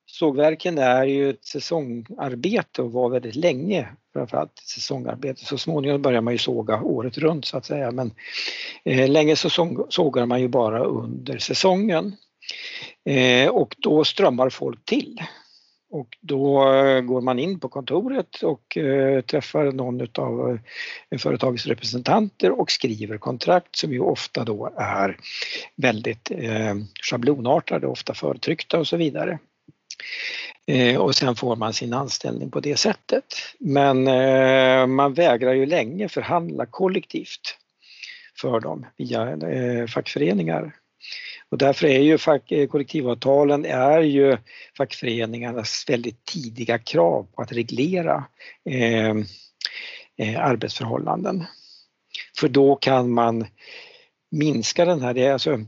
[0.06, 5.44] sågverken är ju ett säsongarbete och var väldigt länge framförallt ett säsongarbete.
[5.44, 8.10] Så småningom börjar man ju såga året runt så att säga men
[8.84, 9.50] länge så
[9.88, 12.16] sågar man ju bara under säsongen.
[13.04, 15.22] Eh, och då strömmar folk till
[15.90, 20.58] och då eh, går man in på kontoret och eh, träffar någon av
[21.18, 25.18] företagets representanter och skriver kontrakt som ju ofta då är
[25.76, 26.30] väldigt
[27.02, 29.38] schablonartade, ofta förtryckta och så vidare.
[30.98, 33.24] Och sen får man sin anställning på det sättet.
[33.58, 34.04] Men
[34.94, 37.58] man vägrar ju länge förhandla kollektivt
[38.40, 39.38] för dem via
[39.88, 40.72] fackföreningar.
[41.48, 44.36] Och därför är ju fack, eh, kollektivavtalen är ju
[44.76, 48.24] fackföreningarnas väldigt tidiga krav på att reglera
[48.70, 49.14] eh,
[50.16, 51.44] eh, arbetsförhållanden.
[52.38, 53.46] För då kan man
[54.30, 55.60] minska den här, det är alltså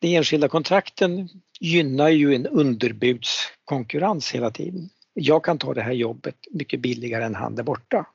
[0.00, 1.28] de enskilda kontrakten
[1.60, 4.90] gynnar ju en underbudskonkurrens hela tiden.
[5.14, 8.06] Jag kan ta det här jobbet mycket billigare än han där borta.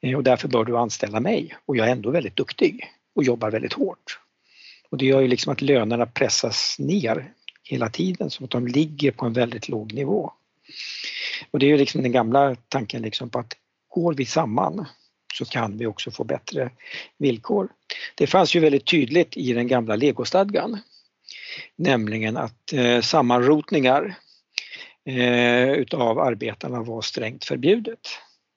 [0.00, 3.50] Eh, och därför bör du anställa mig och jag är ändå väldigt duktig och jobbar
[3.50, 4.20] väldigt hårt.
[4.90, 9.10] Och det gör ju liksom att lönerna pressas ner hela tiden så att de ligger
[9.10, 10.32] på en väldigt låg nivå.
[11.50, 13.52] Och det är ju liksom den gamla tanken liksom på att
[13.88, 14.86] går vi samman
[15.34, 16.70] så kan vi också få bättre
[17.18, 17.68] villkor.
[18.14, 20.78] Det fanns ju väldigt tydligt i den gamla legostadgan,
[21.76, 24.14] nämligen att eh, sammanrotningar
[25.04, 28.08] eh, utav arbetarna var strängt förbjudet.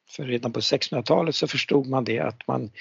[0.09, 2.71] För redan på 1600-talet så förstod man det att man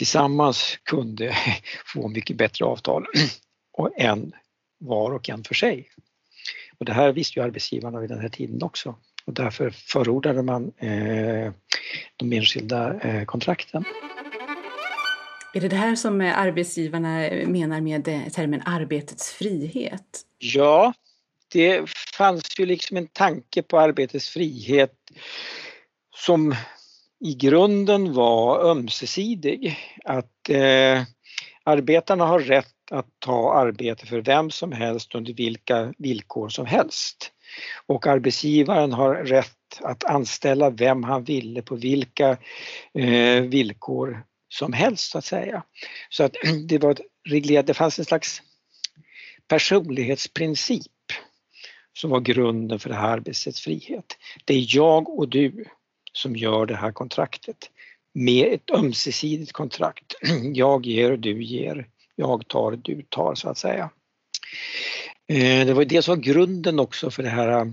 [0.00, 1.36] tillsammans kunde
[1.84, 3.06] få mycket bättre avtal
[3.96, 4.32] än
[4.78, 5.88] var och en för sig.
[6.78, 10.72] Och det här visste ju arbetsgivarna vid den här tiden också och därför förordade man
[10.78, 11.52] eh,
[12.16, 13.84] de enskilda eh, kontrakten.
[15.54, 20.20] Är det det här som arbetsgivarna menar med termen arbetets frihet?
[20.38, 20.92] Ja,
[21.52, 24.94] det fanns ju liksom en tanke på arbetets frihet
[26.16, 26.54] som
[27.20, 29.78] i grunden var ömsesidig.
[30.04, 31.02] Att eh,
[31.64, 37.32] arbetarna har rätt att ta arbete för vem som helst under vilka villkor som helst.
[37.86, 42.36] Och arbetsgivaren har rätt att anställa vem han ville på vilka
[42.94, 45.62] eh, villkor som helst så att säga.
[46.10, 46.36] Så att
[46.68, 46.96] det var
[47.28, 48.42] reglerat, det fanns en slags
[49.48, 50.86] personlighetsprincip
[51.98, 54.16] som var grunden för det här arbetets frihet.
[54.44, 55.64] Det är jag och du
[56.12, 57.70] som gör det här kontraktet
[58.14, 60.14] med ett ömsesidigt kontrakt.
[60.54, 63.90] Jag ger du ger, jag tar, du tar så att säga.
[65.28, 67.72] Eh, det var det som var grunden också för det här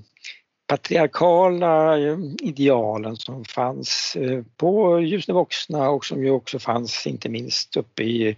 [0.67, 7.29] patriarkala eh, idealen som fanns eh, på Ljusne Voxna och som ju också fanns inte
[7.29, 8.35] minst uppe i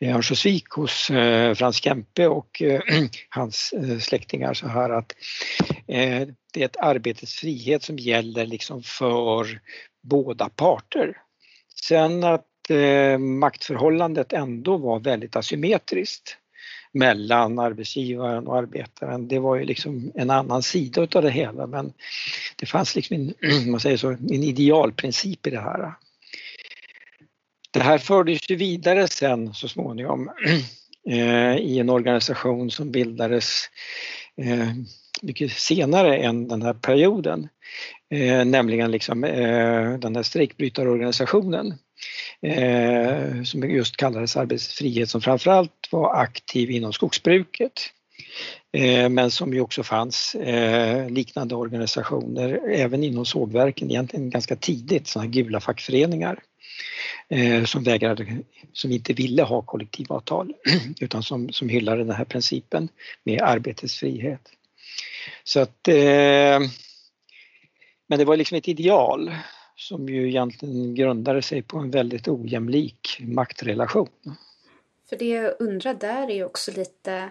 [0.00, 2.62] Örnsköldsvik hos eh, Frans Kempe och
[3.28, 5.12] hans släktingar så här att
[6.52, 9.60] det är ett arbetets frihet som gäller liksom för
[10.02, 11.16] båda parter.
[11.88, 12.46] Sen att
[13.18, 16.39] maktförhållandet ändå var väldigt asymmetriskt
[16.92, 19.28] mellan arbetsgivaren och arbetaren.
[19.28, 21.92] Det var ju liksom en annan sida utav det hela men
[22.56, 23.34] det fanns liksom en,
[23.70, 25.92] man säger så, en idealprincip i det här.
[27.70, 30.30] Det här fördes ju vidare sen så småningom
[31.08, 33.64] eh, i en organisation som bildades
[34.36, 34.68] eh,
[35.22, 37.48] mycket senare än den här perioden,
[38.10, 39.20] eh, nämligen liksom,
[40.00, 41.74] den här strejkbrytarorganisationen
[42.42, 47.72] eh, som just kallades Arbetsfrihet som framförallt var aktiv inom skogsbruket.
[48.72, 55.06] Eh, men som ju också fanns eh, liknande organisationer även inom sågverken egentligen ganska tidigt,
[55.06, 56.42] sådana här gula fackföreningar
[57.28, 58.38] eh, som vägrade,
[58.72, 60.52] som inte ville ha kollektivavtal
[61.00, 62.88] utan som, som hyllade den här principen
[63.24, 64.42] med arbetets frihet.
[65.44, 66.60] Så att, eh,
[68.08, 69.34] men det var liksom ett ideal
[69.80, 74.08] som ju egentligen grundade sig på en väldigt ojämlik maktrelation.
[75.08, 77.30] För det jag undrar där är också lite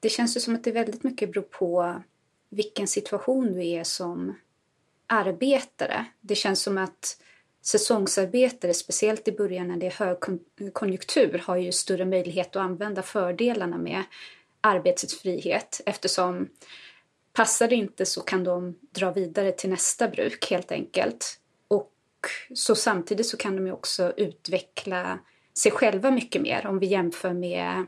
[0.00, 2.02] det känns ju som att det väldigt mycket beror på
[2.48, 4.36] vilken situation du är som
[5.06, 6.04] arbetare.
[6.20, 7.20] Det känns som att
[7.62, 13.78] säsongsarbetare, speciellt i början när det är högkonjunktur, har ju större möjlighet att använda fördelarna
[13.78, 14.02] med
[14.60, 16.48] arbetets frihet eftersom
[17.32, 21.39] passar det inte så kan de dra vidare till nästa bruk helt enkelt.
[22.20, 25.18] Och så samtidigt så kan de ju också utveckla
[25.58, 27.86] sig själva mycket mer om vi jämför med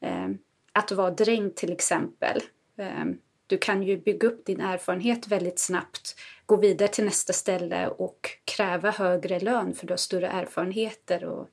[0.00, 0.28] eh,
[0.72, 2.40] att vara dräng till exempel.
[2.78, 3.04] Eh,
[3.46, 6.14] du kan ju bygga upp din erfarenhet väldigt snabbt,
[6.46, 11.48] gå vidare till nästa ställe och kräva högre lön för du har större erfarenheter och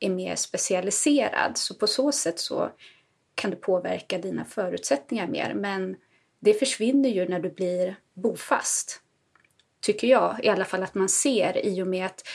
[0.00, 1.58] är mer specialiserad.
[1.58, 2.70] Så på så sätt så
[3.34, 5.54] kan du påverka dina förutsättningar mer.
[5.54, 5.96] Men
[6.40, 9.00] det försvinner ju när du blir bofast.
[9.86, 12.28] Tycker jag i alla fall att man ser i och med att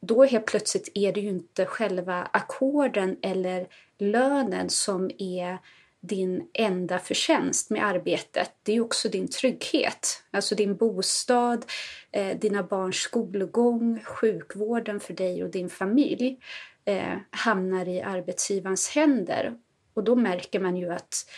[0.00, 3.66] då helt plötsligt är det ju inte själva ackorden eller
[3.98, 5.58] lönen som är
[6.00, 8.50] din enda förtjänst med arbetet.
[8.62, 10.22] Det är också din trygghet.
[10.30, 11.64] Alltså din bostad,
[12.12, 16.38] eh, dina barns skolgång, sjukvården för dig och din familj
[16.84, 19.54] eh, hamnar i arbetsgivarens händer.
[19.94, 21.30] Och då märker man ju att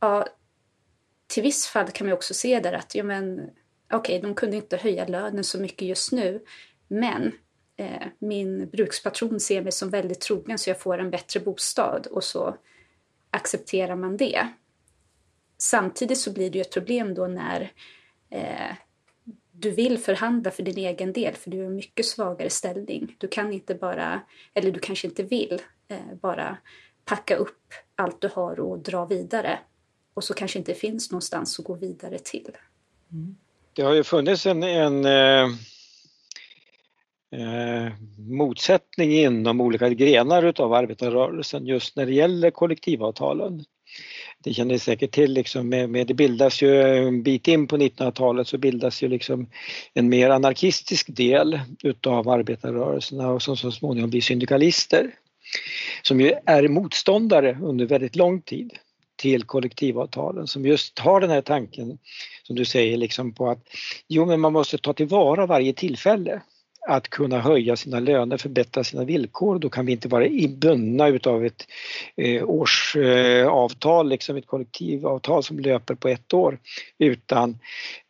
[0.00, 0.26] ja,
[1.26, 3.50] till viss fall kan man också se där att ja, men,
[3.92, 6.44] okej, okay, de kunde inte höja lönen så mycket just nu,
[6.88, 7.32] men
[7.76, 12.24] eh, min brukspatron ser mig som väldigt trogen så jag får en bättre bostad och
[12.24, 12.56] så
[13.30, 14.48] accepterar man det.
[15.58, 17.72] Samtidigt så blir det ju ett problem då när
[18.30, 18.76] eh,
[19.52, 23.16] du vill förhandla för din egen del för du har en mycket svagare ställning.
[23.18, 24.20] Du kan inte bara,
[24.54, 26.56] eller du kanske inte vill, eh, bara
[27.04, 29.58] packa upp allt du har och dra vidare.
[30.14, 32.56] Och så kanske inte finns någonstans att gå vidare till.
[33.12, 33.36] Mm.
[33.74, 35.44] Det har ju funnits en, en eh,
[37.32, 43.64] eh motsättning inom olika grenar utav arbetarrörelsen just när det gäller kollektivavtalen.
[44.44, 47.76] Det känner ni säkert till, liksom med, med, det bildas ju en bit in på
[47.76, 49.50] 1900-talet så bildas ju liksom
[49.94, 55.14] en mer anarkistisk del utav arbetarrörelserna och som så småningom blir syndikalister.
[56.02, 58.72] Som ju är motståndare under väldigt lång tid
[59.16, 61.98] till kollektivavtalen som just har den här tanken
[62.52, 63.58] som du säger liksom på att
[64.08, 66.42] jo men man måste ta tillvara varje tillfälle
[66.88, 69.58] att kunna höja sina löner, förbättra sina villkor.
[69.58, 71.66] Då kan vi inte vara bundna utav ett
[72.16, 76.58] eh, årsavtal, eh, liksom ett kollektivavtal som löper på ett år.
[76.98, 77.58] Utan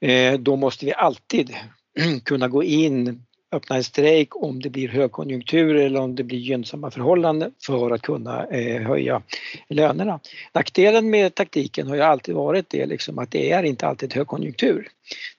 [0.01, 1.55] eh, då måste vi alltid
[2.25, 6.91] kunna gå in öppna en strejk om det blir högkonjunktur eller om det blir gynnsamma
[6.91, 9.23] förhållanden för att kunna eh, höja
[9.69, 10.21] lönerna.
[10.53, 14.89] Nackdelen med taktiken har ju alltid varit det liksom att det är inte alltid högkonjunktur.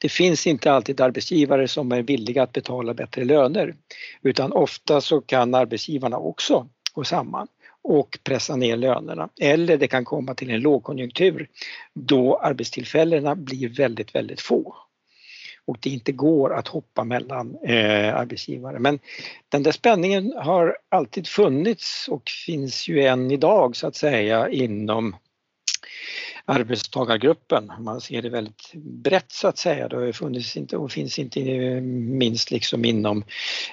[0.01, 3.75] Det finns inte alltid arbetsgivare som är villiga att betala bättre löner
[4.21, 7.47] utan ofta så kan arbetsgivarna också gå samman
[7.83, 9.29] och pressa ner lönerna.
[9.41, 11.47] Eller det kan komma till en lågkonjunktur
[11.93, 14.75] då arbetstillfällena blir väldigt, väldigt få
[15.67, 18.79] och det inte går att hoppa mellan eh, arbetsgivare.
[18.79, 18.99] Men
[19.49, 25.15] den där spänningen har alltid funnits och finns ju än idag så att säga inom
[26.45, 27.71] arbetstagargruppen.
[27.79, 29.87] Man ser det väldigt brett så att säga.
[29.87, 31.41] Det har funnits inte och finns inte
[31.81, 33.23] minst liksom inom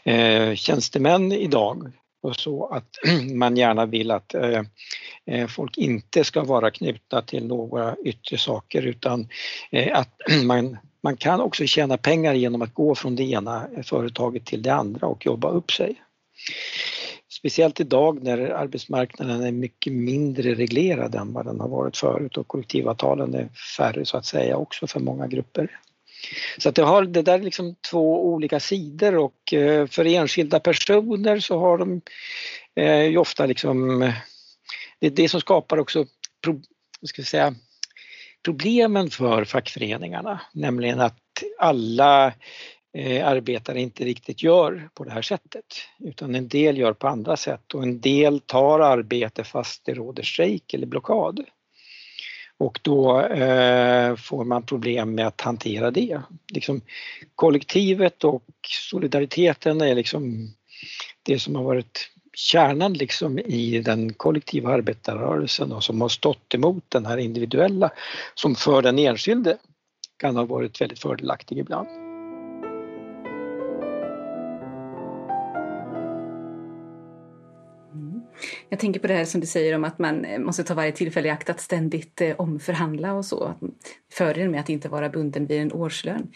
[0.05, 2.99] eh, tjänstemän idag och så att
[3.35, 4.63] man gärna vill att eh,
[5.27, 9.29] eh, folk inte ska vara knutna till några yttre saker utan
[9.71, 14.47] eh, att man man kan också tjäna pengar genom att gå från det ena företaget
[14.47, 16.03] till det andra och jobba upp sig.
[17.29, 22.49] Speciellt idag när arbetsmarknaden är mycket mindre reglerad än vad den har varit förut och
[22.49, 25.81] kollektivavtalen är färre så att säga också för många grupper.
[26.59, 30.61] Så att det, har, det där är liksom två olika sidor och eh, för enskilda
[30.61, 32.01] personer så har de
[32.77, 34.15] eh, ju ofta liksom, eh,
[34.99, 36.07] det är det som skapar också
[37.03, 37.55] ska säga,
[38.45, 41.17] problemen för fackföreningarna, nämligen att
[41.59, 42.33] alla
[42.99, 45.65] eh, arbetare inte riktigt gör på det här sättet
[45.99, 50.23] utan en del gör på andra sätt och en del tar arbete fast det råder
[50.23, 51.45] strejk eller blockad.
[52.59, 56.21] Och då eh, får man problem med att hantera det.
[56.53, 56.81] Liksom,
[57.35, 58.45] kollektivet och
[58.91, 60.55] solidariteten är liksom
[61.23, 62.11] det som har varit
[62.41, 67.91] kärnan liksom i den kollektiva arbetarrörelsen och som har stått emot den här individuella
[68.35, 69.59] som för den enskilde
[70.17, 71.89] kan ha varit väldigt fördelaktig ibland.
[78.69, 81.29] Jag tänker på det här som du säger om att man måste ta varje tillfälle
[81.29, 83.55] i akt att ständigt eh, omförhandla och så.
[84.13, 86.33] Fördelen med att inte vara bunden vid en årslön.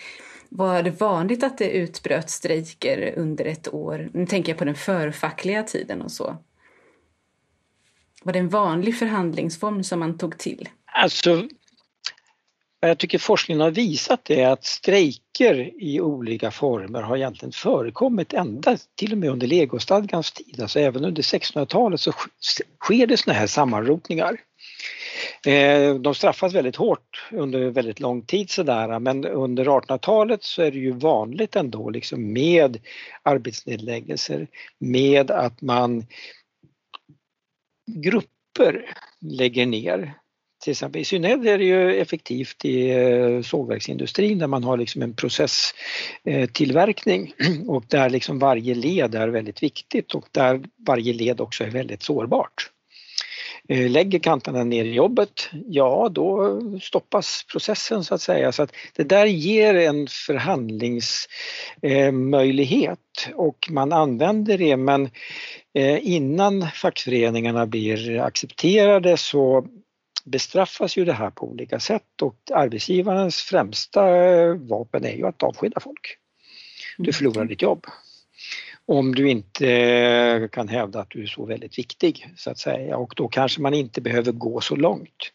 [0.57, 4.11] Var det vanligt att det utbröt strejker under ett år?
[4.13, 6.37] Nu tänker jag på den förfackliga tiden och så.
[8.23, 10.69] Var det en vanlig förhandlingsform som man tog till?
[10.85, 11.49] Alltså,
[12.81, 18.33] vad jag tycker forskningen har visat är att strejker i olika former har egentligen förekommit
[18.33, 22.13] ända till och med under legostadgans tid, alltså även under 1600-talet så
[22.81, 24.41] sker det såna här sammanrotningar.
[25.47, 30.71] Eh, de straffas väldigt hårt under väldigt lång tid sådär men under 1800-talet så är
[30.71, 32.79] det ju vanligt ändå liksom med
[33.23, 36.07] arbetsnedläggelser, med att man
[37.87, 40.15] grupper lägger ner.
[40.65, 45.03] Till exempel i synnerhet är det ju effektivt i eh, sågverksindustrin där man har liksom
[45.03, 51.41] en processtillverkning eh, och där liksom varje led är väldigt viktigt och där varje led
[51.41, 52.71] också är väldigt sårbart.
[53.69, 58.53] Eh, lägger kanterna ner i jobbet, ja då stoppas processen så att säga.
[58.53, 62.99] Så att det där ger en förhandlingsmöjlighet
[63.35, 65.11] och man använder det men
[65.75, 69.67] eh, innan fackföreningarna blir accepterade så
[70.25, 74.05] bestraffas ju det här på olika sätt och arbetsgivarens främsta
[74.55, 76.19] vapen är ju att avskeda folk.
[76.99, 77.87] Du förlorar ditt jobb
[78.87, 82.97] om du inte eh, kan hävda att du är så väldigt viktig så att säga
[82.97, 85.33] och då kanske man inte behöver gå så långt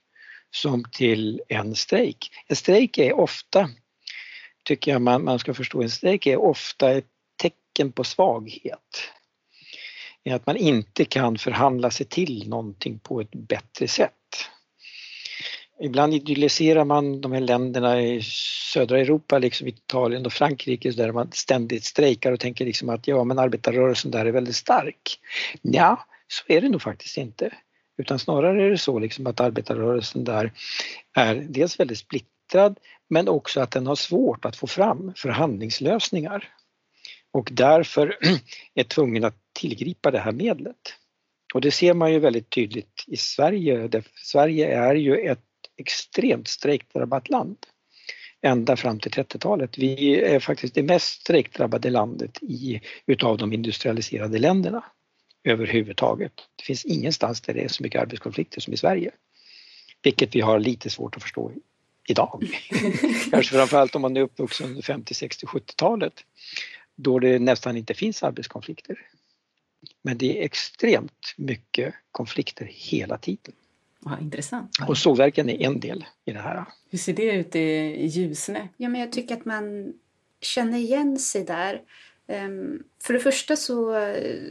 [0.51, 2.31] som till en strejk.
[2.47, 3.69] En strejk är ofta,
[4.63, 7.07] tycker jag man, man ska förstå, en strejk är ofta ett
[7.41, 9.11] tecken på svaghet.
[10.29, 14.18] Att man inte kan förhandla sig till någonting på ett bättre sätt.
[15.81, 18.21] Ibland idylliserar man de här länderna i
[18.73, 23.23] södra Europa, liksom Italien och Frankrike, där man ständigt strejkar och tänker liksom att ja,
[23.23, 25.19] men arbetarrörelsen där är väldigt stark.
[25.61, 27.53] Ja, så är det nog faktiskt inte.
[27.97, 30.51] Utan snarare är det så liksom att arbetarrörelsen där
[31.15, 36.47] är dels väldigt splittrad men också att den har svårt att få fram förhandlingslösningar
[37.31, 38.17] och därför
[38.73, 40.95] är tvungen att tillgripa det här medlet.
[41.53, 43.89] Och det ser man ju väldigt tydligt i Sverige.
[44.15, 45.48] Sverige är ju ett
[45.79, 47.57] extremt strejkdrabbat land
[48.41, 49.77] ända fram till 30-talet.
[49.77, 54.83] Vi är faktiskt det mest strejkdrabbade landet i, utav de industrialiserade länderna
[55.43, 56.33] överhuvudtaget.
[56.55, 59.11] Det finns ingenstans där det är så mycket arbetskonflikter som i Sverige.
[60.01, 61.51] Vilket vi har lite svårt att förstå
[62.07, 62.43] idag.
[63.31, 66.13] Kanske framförallt om man är uppvuxen under 50, 60, 70-talet
[66.95, 68.99] då det nästan inte finns arbetskonflikter.
[70.01, 73.53] Men det är extremt mycket konflikter hela tiden.
[74.05, 74.77] Ja, intressant.
[74.87, 76.65] Och sågverken är en del i det här.
[76.89, 78.69] Hur ser det ut i Ljusne?
[78.77, 79.93] Ja, men jag tycker att man
[80.41, 81.81] känner igen sig där.
[82.27, 84.41] Ehm, för det första så eh,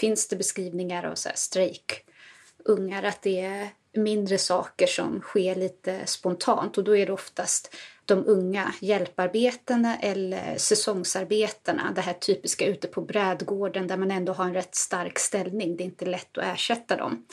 [0.00, 6.06] finns det beskrivningar av så här strejkungar, att det är mindre saker som sker lite
[6.06, 12.88] spontant och då är det oftast de unga hjälparbetarna eller säsongsarbetarna, det här typiska ute
[12.88, 15.76] på brädgården där man ändå har en rätt stark ställning.
[15.76, 17.26] Det är inte lätt att ersätta dem.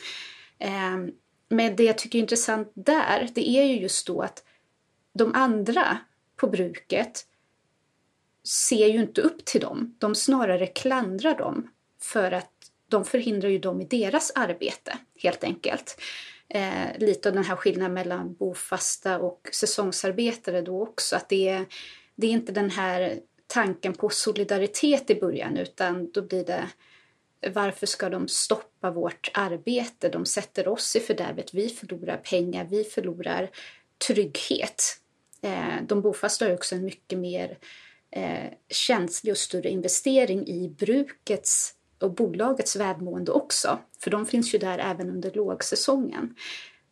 [0.60, 1.12] Ehm,
[1.50, 4.43] men det jag tycker är intressant där, det är ju just då att
[5.14, 5.98] de andra
[6.36, 7.26] på bruket
[8.43, 9.95] ser ju inte upp till dem.
[9.98, 11.70] De snarare klandrar dem
[12.02, 12.52] för att
[12.88, 16.02] de förhindrar ju dem i deras arbete, helt enkelt.
[16.50, 21.66] Eh, lite av den här skillnaden mellan bofasta och säsongsarbetare då också, att det är,
[22.16, 26.70] det är inte den här tanken på solidaritet i början utan då blir det
[27.54, 30.10] varför ska de stoppa vårt arbete?
[30.10, 31.54] De sätter oss i fördärvet.
[31.54, 33.50] Vi förlorar pengar, vi förlorar
[34.08, 34.84] trygghet.
[35.42, 37.58] Eh, de bofasta har också en mycket mer
[38.12, 43.80] eh, känslig och större investering i brukets och bolagets välmående också.
[44.00, 46.36] För de finns ju där även under lågsäsongen.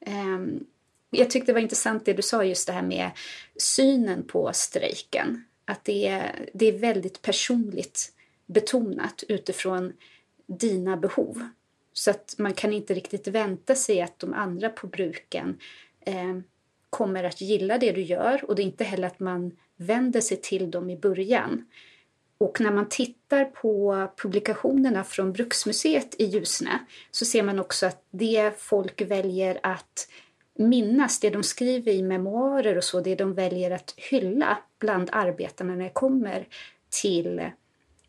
[0.06, 0.66] Ehm,
[1.10, 3.12] jag tyckte det var intressant det du sa just det här med
[3.58, 5.46] synen på strejken.
[5.66, 8.14] Att det är, det är väldigt personligt
[8.46, 9.94] betonat utifrån
[10.48, 11.50] dina behov.
[11.98, 15.58] Så att man kan inte riktigt vänta sig att de andra på bruken
[16.06, 16.40] eh,
[16.90, 20.38] kommer att gilla det du gör och det är inte heller att man vänder sig
[20.38, 21.66] till dem i början.
[22.38, 26.80] Och när man tittar på publikationerna från Bruksmuseet i Ljusne
[27.12, 30.10] så ser man också att det folk väljer att
[30.58, 35.76] minnas, det de skriver i memoarer och så, det de väljer att hylla bland arbetarna
[35.76, 36.48] när det kommer
[37.02, 37.50] till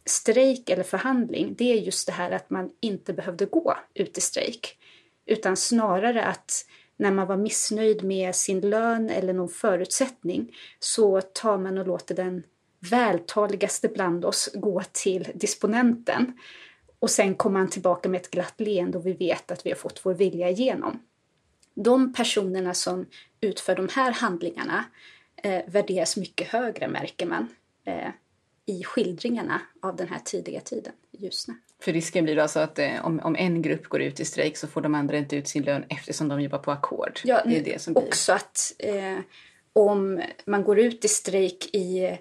[0.07, 4.21] strejk eller förhandling, det är just det här att man inte behövde gå ut i
[4.21, 4.79] strejk.
[5.27, 6.65] Utan snarare att
[6.97, 12.15] när man var missnöjd med sin lön eller någon förutsättning så tar man och låter
[12.15, 12.43] den
[12.91, 16.39] vältaligaste bland oss gå till disponenten.
[16.99, 19.77] Och sen kommer han tillbaka med ett glatt leende och vi vet att vi har
[19.77, 21.03] fått vår vilja igenom.
[21.75, 23.07] De personerna som
[23.41, 24.85] utför de här handlingarna
[25.43, 27.49] eh, värderas mycket högre, märker man,
[27.85, 28.09] eh,
[28.67, 31.55] i skildringarna av den här tidiga tiden i Ljusne.
[31.81, 34.57] För risken blir då alltså att eh, om, om en grupp går ut i strejk
[34.57, 37.21] så får de andra inte ut sin lön eftersom de jobbar på ackord.
[37.25, 38.03] Ja, det är det som blir.
[38.03, 39.19] också att eh,
[39.73, 42.19] om man går ut i strejk i eh,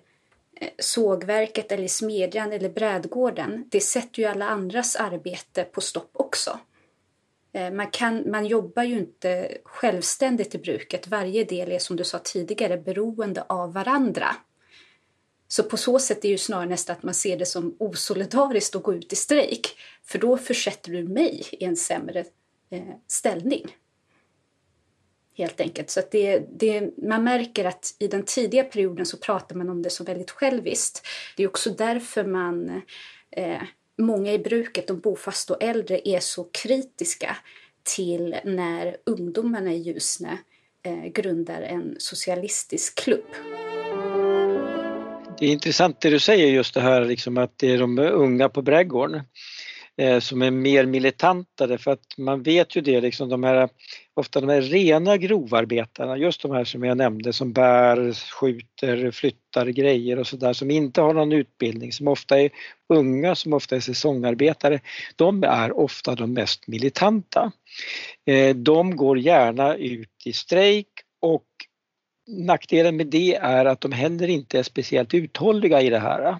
[0.79, 6.59] sågverket eller i smedjan eller brädgården, det sätter ju alla andras arbete på stopp också.
[7.53, 11.07] Eh, man, kan, man jobbar ju inte självständigt i bruket.
[11.07, 14.35] Varje del är som du sa tidigare beroende av varandra.
[15.47, 18.83] Så på så sätt är ju snarare nästan att man ser det som osolidariskt att
[18.83, 19.77] gå ut i strejk.
[20.03, 22.19] För då försätter du mig i en sämre
[22.69, 23.75] eh, ställning.
[25.37, 25.89] Helt enkelt.
[25.89, 29.81] Så att det, det, man märker att i den tidiga perioden så pratar man om
[29.81, 31.07] det som väldigt själviskt.
[31.37, 32.81] Det är också därför man
[33.31, 33.61] eh,
[33.97, 37.37] många i bruket, de bofasta och äldre, är så kritiska
[37.83, 40.37] till när ungdomarna i Ljusne
[40.83, 43.25] eh, grundar en socialistisk klubb.
[45.39, 48.49] Det är intressant det du säger just det här liksom att det är de unga
[48.49, 49.21] på brädgården
[49.97, 53.69] eh, som är mer militanta därför att man vet ju det liksom de här
[54.13, 59.65] ofta de här rena grovarbetarna, just de här som jag nämnde som bär, skjuter, flyttar
[59.65, 62.49] grejer och sådär som inte har någon utbildning, som ofta är
[62.93, 64.79] unga, som ofta är säsongarbetare,
[65.15, 67.51] de är ofta de mest militanta.
[68.25, 70.87] Eh, de går gärna ut i strejk
[71.21, 71.45] och
[72.27, 76.37] nackdelen med det är att de heller inte är speciellt uthålliga i det här.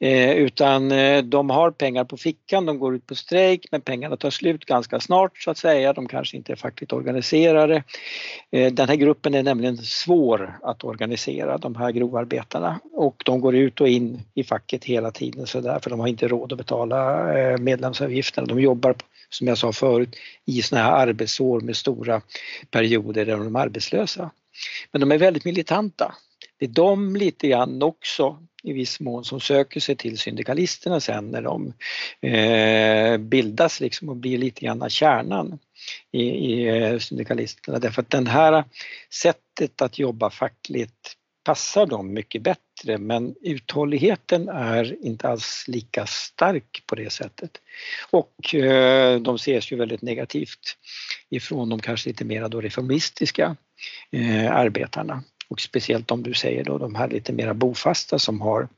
[0.00, 4.16] Eh, utan eh, de har pengar på fickan, de går ut på strejk men pengarna
[4.16, 5.92] tar slut ganska snart så att säga.
[5.92, 7.84] De kanske inte är fackligt organiserade.
[8.50, 12.80] Eh, den här gruppen är nämligen svår att organisera, de här grovarbetarna.
[12.92, 16.08] Och de går ut och in i facket hela tiden så där, för de har
[16.08, 18.46] inte råd att betala eh, medlemsavgifterna.
[18.46, 18.94] De jobbar,
[19.28, 22.22] som jag sa förut, i sådana här arbetsår med stora
[22.70, 24.30] perioder där de är arbetslösa.
[24.90, 26.14] Men de är väldigt militanta.
[26.58, 31.30] Det är de lite grann också i viss mån som söker sig till syndikalisterna sen
[31.30, 31.72] när de
[32.28, 35.58] eh, bildas liksom och blir lite grann kärnan
[36.12, 38.64] i, i eh, syndikalisterna därför att det här
[39.10, 46.82] sättet att jobba fackligt passar dem mycket bättre men uthålligheten är inte alls lika stark
[46.86, 47.50] på det sättet.
[48.10, 50.76] Och eh, de ses ju väldigt negativt
[51.30, 53.56] ifrån de kanske lite mera då reformistiska
[54.10, 58.68] eh, arbetarna och speciellt om du säger då de här lite mera bofasta som har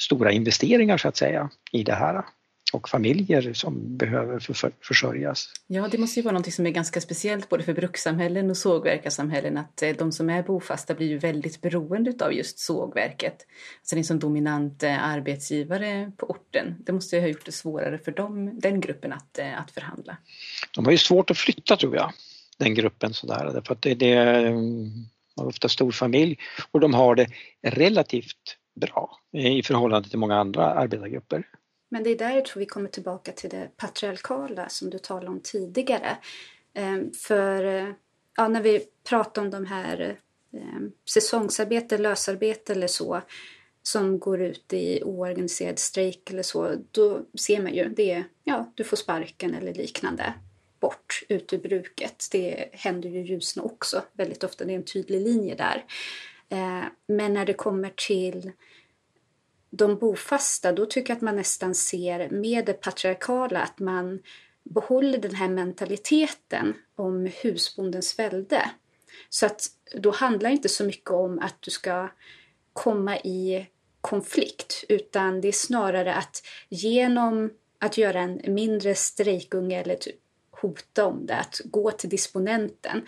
[0.00, 2.24] stora investeringar så att säga i det här
[2.72, 4.40] och familjer som behöver
[4.84, 5.48] försörjas.
[5.66, 9.56] Ja, det måste ju vara något som är ganska speciellt både för brukssamhällen och sågverkarsamhällen
[9.56, 13.46] att eh, de som är bofasta blir ju väldigt beroende av just sågverket.
[13.80, 16.74] Alltså det är sån dominant arbetsgivare på orten.
[16.78, 20.16] Det måste ju ha gjort det svårare för dem, den gruppen att, eh, att förhandla.
[20.74, 22.12] De har ju svårt att flytta tror jag,
[22.62, 24.54] den gruppen sådär, därför att det, det eh,
[25.36, 26.38] har ofta stor familj
[26.72, 27.26] och de har det
[27.62, 31.48] relativt bra eh, i förhållande till många andra arbetargrupper.
[31.90, 35.28] Men det är där jag tror vi kommer tillbaka till det patriarkala som du talade
[35.28, 36.16] om tidigare.
[36.74, 37.62] Eh, för
[38.36, 40.16] ja, när vi pratar om de här
[41.10, 43.20] säsongsarbete, lösarbete eller så
[43.82, 48.84] som går ut i oorganiserad strejk eller så, då ser man ju det, ja, du
[48.84, 50.34] får sparken eller liknande
[50.82, 52.28] bort ut ur bruket.
[52.32, 55.84] Det händer ju i Ljusne också väldigt ofta, det är en tydlig linje där.
[56.48, 58.52] Eh, men när det kommer till
[59.70, 64.22] de bofasta, då tycker jag att man nästan ser med det patriarkala att man
[64.62, 68.70] behåller den här mentaliteten om husbondens välde.
[69.28, 72.08] Så att då handlar det inte så mycket om att du ska
[72.72, 73.66] komma i
[74.00, 80.21] konflikt utan det är snarare att genom att göra en mindre strejkunge eller typ
[80.62, 83.06] hota om det, att gå till disponenten,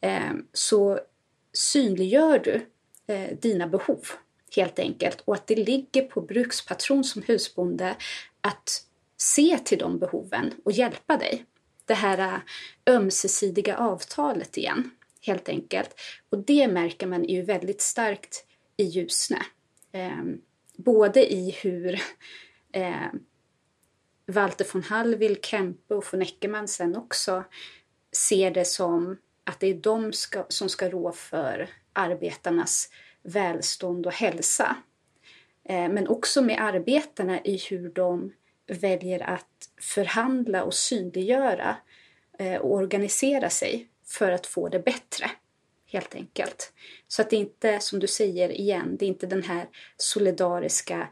[0.00, 1.00] eh, så
[1.52, 2.66] synliggör du
[3.14, 4.06] eh, dina behov
[4.56, 7.96] helt enkelt och att det ligger på brukspatron som husbonde
[8.40, 8.86] att
[9.16, 11.44] se till de behoven och hjälpa dig.
[11.84, 14.90] Det här eh, ömsesidiga avtalet igen,
[15.20, 16.00] helt enkelt.
[16.30, 19.42] Och det märker man ju väldigt starkt i i Ljusne.
[19.92, 20.24] Eh,
[20.76, 22.00] både i hur
[22.72, 23.12] eh,
[24.26, 27.44] Walter von Hallwyl, Kempe och von Eckermann sen också
[28.12, 32.88] ser det som att det är de ska, som ska rå för arbetarnas
[33.22, 34.76] välstånd och hälsa.
[35.64, 38.32] Eh, men också med arbetarna i hur de
[38.66, 41.76] väljer att förhandla och synliggöra
[42.38, 45.30] eh, och organisera sig för att få det bättre.
[45.86, 46.72] Helt enkelt.
[47.08, 51.08] Så att det inte, som du säger igen, det är inte den här solidariska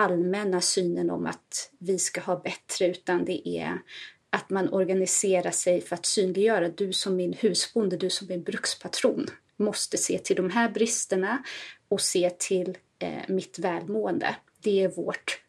[0.00, 3.78] allmänna synen om att vi ska ha bättre utan det är
[4.30, 9.26] att man organiserar sig för att synliggöra du som min husbonde, du som min brukspatron
[9.56, 11.42] måste se till de här bristerna
[11.88, 14.36] och se till eh, mitt välmående.
[14.62, 15.40] Det är vårt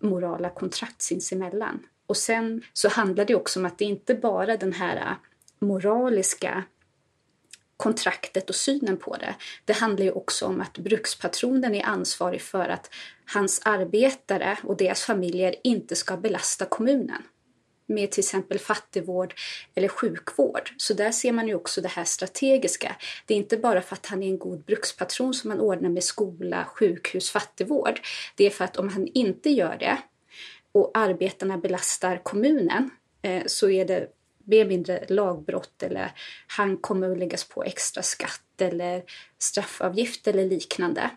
[0.00, 1.86] morala kontrakt sinsemellan.
[2.06, 5.16] Och sen så handlar det också om att det inte bara den här
[5.58, 6.64] moraliska
[7.82, 9.34] kontraktet och synen på det.
[9.64, 12.90] Det handlar ju också om att brukspatronen är ansvarig för att
[13.32, 17.22] hans arbetare och deras familjer inte ska belasta kommunen
[17.86, 19.34] med till exempel fattigvård
[19.74, 20.70] eller sjukvård.
[20.76, 22.96] Så där ser man ju också det här strategiska.
[23.26, 26.04] Det är inte bara för att han är en god brukspatron som man ordnar med
[26.04, 28.00] skola, sjukhus, fattigvård.
[28.36, 29.98] Det är för att om han inte gör det
[30.72, 32.90] och arbetarna belastar kommunen
[33.22, 34.08] eh, så är det
[34.44, 36.12] mer mindre lagbrott eller
[36.46, 39.02] han kommer att läggas på extra skatt eller
[39.38, 41.10] straffavgift eller liknande.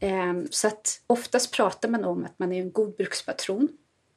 [0.00, 3.68] Ehm, så att oftast pratar man om att man är en god brukspatron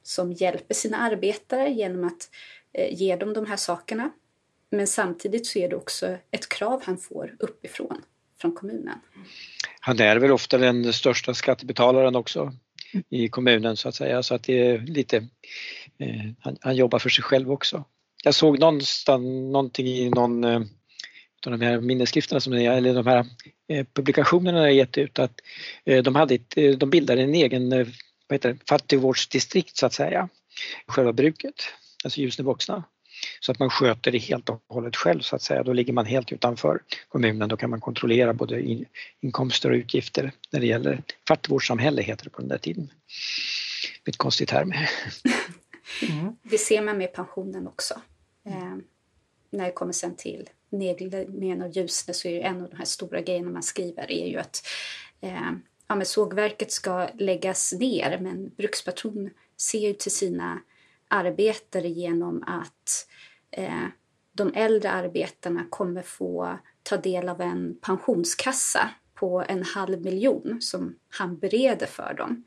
[0.02, 2.30] som hjälper sina arbetare genom att
[2.72, 4.10] eh, ge dem de här sakerna.
[4.70, 8.02] Men samtidigt så är det också ett krav han får uppifrån,
[8.40, 8.98] från kommunen.
[9.80, 12.52] Han är väl ofta den största skattebetalaren också
[13.10, 15.16] i kommunen så att säga så att det är lite,
[15.98, 17.84] eh, han, han, jobbar för sig själv också.
[18.26, 19.22] Jag såg någonstans
[19.52, 20.60] någonting i någon eh,
[21.46, 23.26] av de här minnesskrifterna som är, eller de här
[23.68, 25.40] eh, publikationerna jag gett ut att
[25.84, 27.86] eh, de, hade ett, de bildade en egen vad
[28.30, 30.28] heter det, fattigvårdsdistrikt så att säga,
[30.86, 31.54] själva bruket,
[32.04, 32.84] alltså Ljusne vuxna.
[33.40, 35.62] Så att man sköter det helt och hållet själv så att säga.
[35.62, 37.48] Då ligger man helt utanför kommunen.
[37.48, 38.62] Då kan man kontrollera både
[39.20, 42.90] inkomster och utgifter när det gäller fattigvårdssamhälle heter det på den där tiden.
[44.06, 44.72] Lite konstig term.
[46.02, 46.36] Mm.
[46.42, 48.00] Det ser man med pensionen också.
[48.46, 48.76] Eh,
[49.50, 52.84] när det kommer sen till nedläggningen av Ljusne så är ju en av de här
[52.84, 54.66] stora grejerna man skriver är ju att
[55.20, 55.50] eh,
[55.88, 60.60] ja, men sågverket ska läggas ner men brukspatron ser ju till sina
[61.08, 63.08] arbetare genom att
[63.50, 63.86] eh,
[64.32, 70.96] de äldre arbetarna kommer få ta del av en pensionskassa på en halv miljon som
[71.08, 72.44] han bereder för dem.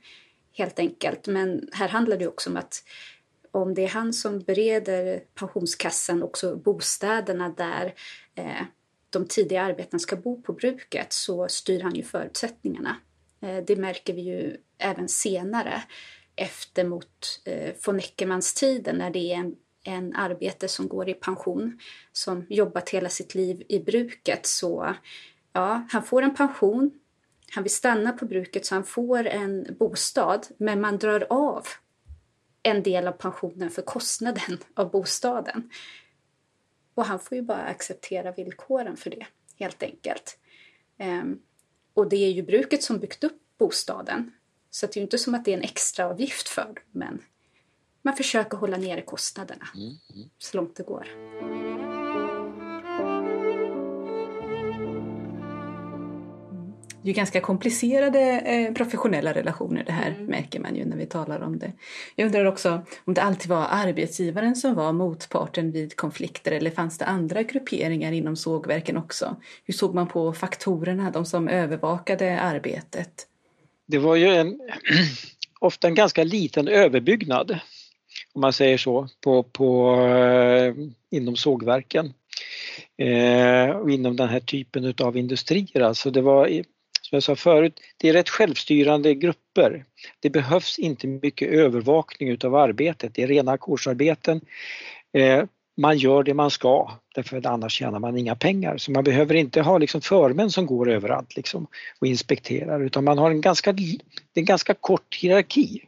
[0.53, 1.27] Helt enkelt.
[1.27, 2.83] Men här handlar det också om att
[3.51, 7.93] om det är han som bereder pensionskassan, också bostäderna där
[8.35, 8.63] eh,
[9.09, 12.95] de tidiga arbetarna ska bo på bruket, så styr han ju förutsättningarna.
[13.41, 15.83] Eh, det märker vi ju även senare
[16.35, 21.13] efter mot eh, von Eckermans tiden när det är en, en arbetare som går i
[21.13, 21.79] pension
[22.11, 24.95] som jobbat hela sitt liv i bruket så
[25.53, 26.91] ja, han får en pension,
[27.51, 31.67] han vill stanna på bruket så han får en bostad men man drar av
[32.69, 35.69] en del av pensionen för kostnaden av bostaden.
[36.93, 39.25] Och han får ju bara acceptera villkoren för det,
[39.59, 40.37] helt enkelt.
[40.97, 41.41] Um,
[41.93, 44.31] och det är ju bruket som byggt upp bostaden.
[44.69, 47.21] Så det är ju inte som att det är en extra avgift för dem, men
[48.01, 50.29] man försöker hålla nere kostnaderna mm, mm.
[50.37, 51.07] så långt det går.
[57.03, 60.25] Det är ganska komplicerade eh, professionella relationer det här mm.
[60.25, 61.71] märker man ju när vi talar om det.
[62.15, 66.97] Jag undrar också om det alltid var arbetsgivaren som var motparten vid konflikter eller fanns
[66.97, 69.35] det andra grupperingar inom sågverken också?
[69.65, 73.27] Hur såg man på faktorerna, de som övervakade arbetet?
[73.85, 74.59] Det var ju en,
[75.59, 77.59] ofta en ganska liten överbyggnad
[78.33, 80.73] om man säger så, på, på, eh,
[81.11, 82.13] inom sågverken.
[82.97, 85.81] Eh, och inom den här typen av industrier.
[85.81, 86.47] Alltså det var
[87.09, 89.85] som jag sa förut, det är rätt självstyrande grupper.
[90.19, 94.41] Det behövs inte mycket övervakning utav arbetet, det är rena ackordsarbeten.
[95.13, 95.43] Eh,
[95.77, 98.77] man gör det man ska därför att annars tjänar man inga pengar.
[98.77, 101.67] Så man behöver inte ha liksom förmän som går överallt liksom
[101.99, 103.75] och inspekterar utan man har en ganska,
[104.33, 105.81] en ganska kort hierarki.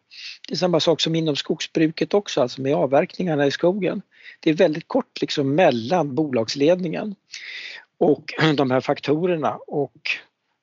[0.47, 4.01] Det är samma sak som inom skogsbruket också, alltså med avverkningarna i skogen.
[4.39, 7.15] Det är väldigt kort liksom mellan bolagsledningen
[7.97, 10.11] och de här faktorerna och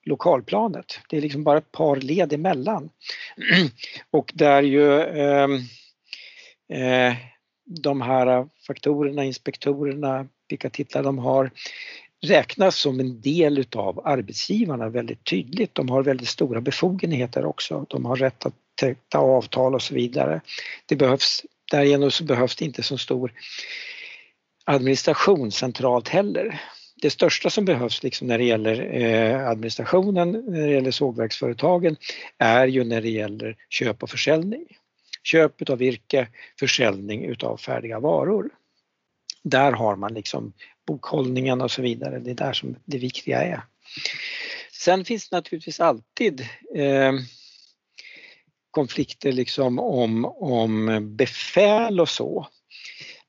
[0.09, 1.01] lokalplanet.
[1.09, 2.91] Det är liksom bara ett par led emellan.
[4.11, 5.49] Och där ju eh,
[6.73, 7.15] eh,
[7.65, 11.51] de här faktorerna, inspektorerna, vilka titlar de har,
[12.27, 15.75] räknas som en del utav arbetsgivarna väldigt tydligt.
[15.75, 17.87] De har väldigt stora befogenheter också.
[17.89, 20.41] De har rätt att teckna avtal och så vidare.
[20.87, 23.33] Det behövs, därigenom så behövs det inte så stor
[24.65, 26.61] administration centralt heller.
[27.01, 31.97] Det största som behövs liksom när det gäller eh, administrationen, när det gäller sågverksföretagen,
[32.39, 34.67] är ju när det gäller köp och försäljning.
[35.23, 36.29] Köp av virke,
[36.61, 38.51] försäljning utav färdiga varor.
[39.43, 40.53] Där har man liksom
[40.87, 43.63] bokhållningen och så vidare, det är där som det viktiga är.
[44.73, 46.41] Sen finns det naturligtvis alltid
[46.75, 47.13] eh,
[48.71, 52.49] konflikter liksom om, om befäl och så.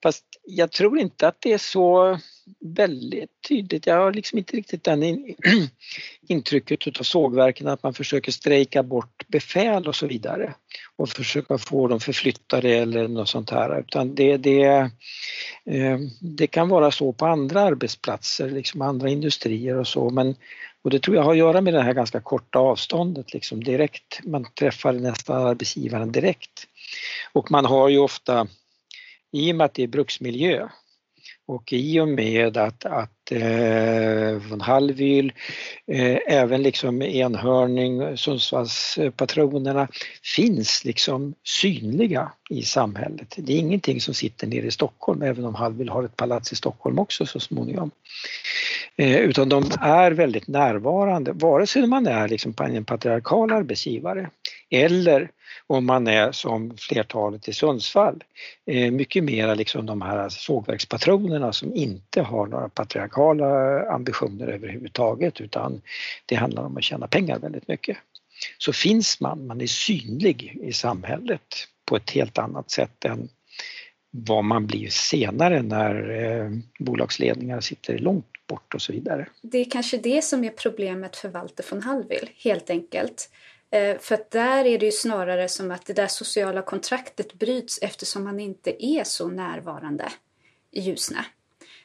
[0.04, 2.20] Fast jag tror inte att det är så
[2.60, 3.88] väldigt tydligt.
[3.88, 5.36] Jag har liksom inte riktigt den in,
[6.28, 10.54] intrycket utav sågverken att man försöker strejka bort befäl och så vidare
[10.96, 14.64] och försöka få dem förflyttade eller något sånt här utan det, det,
[15.66, 20.36] eh, det kan vara så på andra arbetsplatser, liksom andra industrier och så men
[20.82, 24.20] och det tror jag har att göra med det här ganska korta avståndet liksom direkt.
[24.24, 26.68] Man träffar nästan arbetsgivaren direkt.
[27.34, 28.48] Och man har ju ofta,
[29.32, 30.70] i och med att det är bruksmiljö
[31.50, 35.34] och i och med att, att eh, von Hallwyl,
[35.88, 39.88] eh, även liksom Enhörning, Sundsvallspatronerna
[40.36, 43.34] finns liksom synliga i samhället.
[43.38, 46.56] Det är ingenting som sitter nere i Stockholm, även om Hallwyl har ett palats i
[46.56, 47.92] Stockholm också så småningom.
[48.96, 54.30] Eh, utan de är väldigt närvarande, vare sig man är liksom en patriarkal arbetsgivare
[54.70, 55.30] eller
[55.68, 58.24] om man är som flertalet i Sundsvall,
[58.66, 65.82] eh, mycket mera liksom de här sågverkspatronerna som inte har några patriarkala ambitioner överhuvudtaget utan
[66.26, 67.98] det handlar om att tjäna pengar väldigt mycket.
[68.58, 73.30] Så finns man, man är synlig i samhället på ett helt annat sätt än
[74.12, 79.28] vad man blir senare när eh, bolagsledningar sitter långt bort och så vidare.
[79.42, 83.30] Det är kanske det som är problemet för Walter von Hallwyl, helt enkelt.
[83.72, 87.80] Eh, för att där är det ju snarare som att det där sociala kontraktet bryts
[87.82, 90.10] eftersom man inte är så närvarande
[90.72, 91.26] i Ljusne.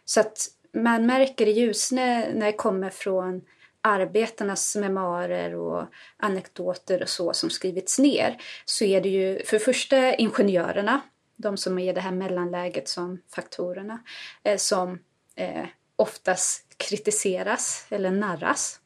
[0.05, 3.43] Så att man märker i Ljusne när det kommer från
[3.81, 5.85] arbetarnas memoarer och
[6.17, 11.01] anekdoter och så som skrivits ner så är det ju för det första ingenjörerna,
[11.37, 13.99] de som är det här mellanläget som faktorerna,
[14.43, 14.99] eh, som
[15.37, 15.67] eh,
[15.97, 18.81] oftast kritiseras eller narras.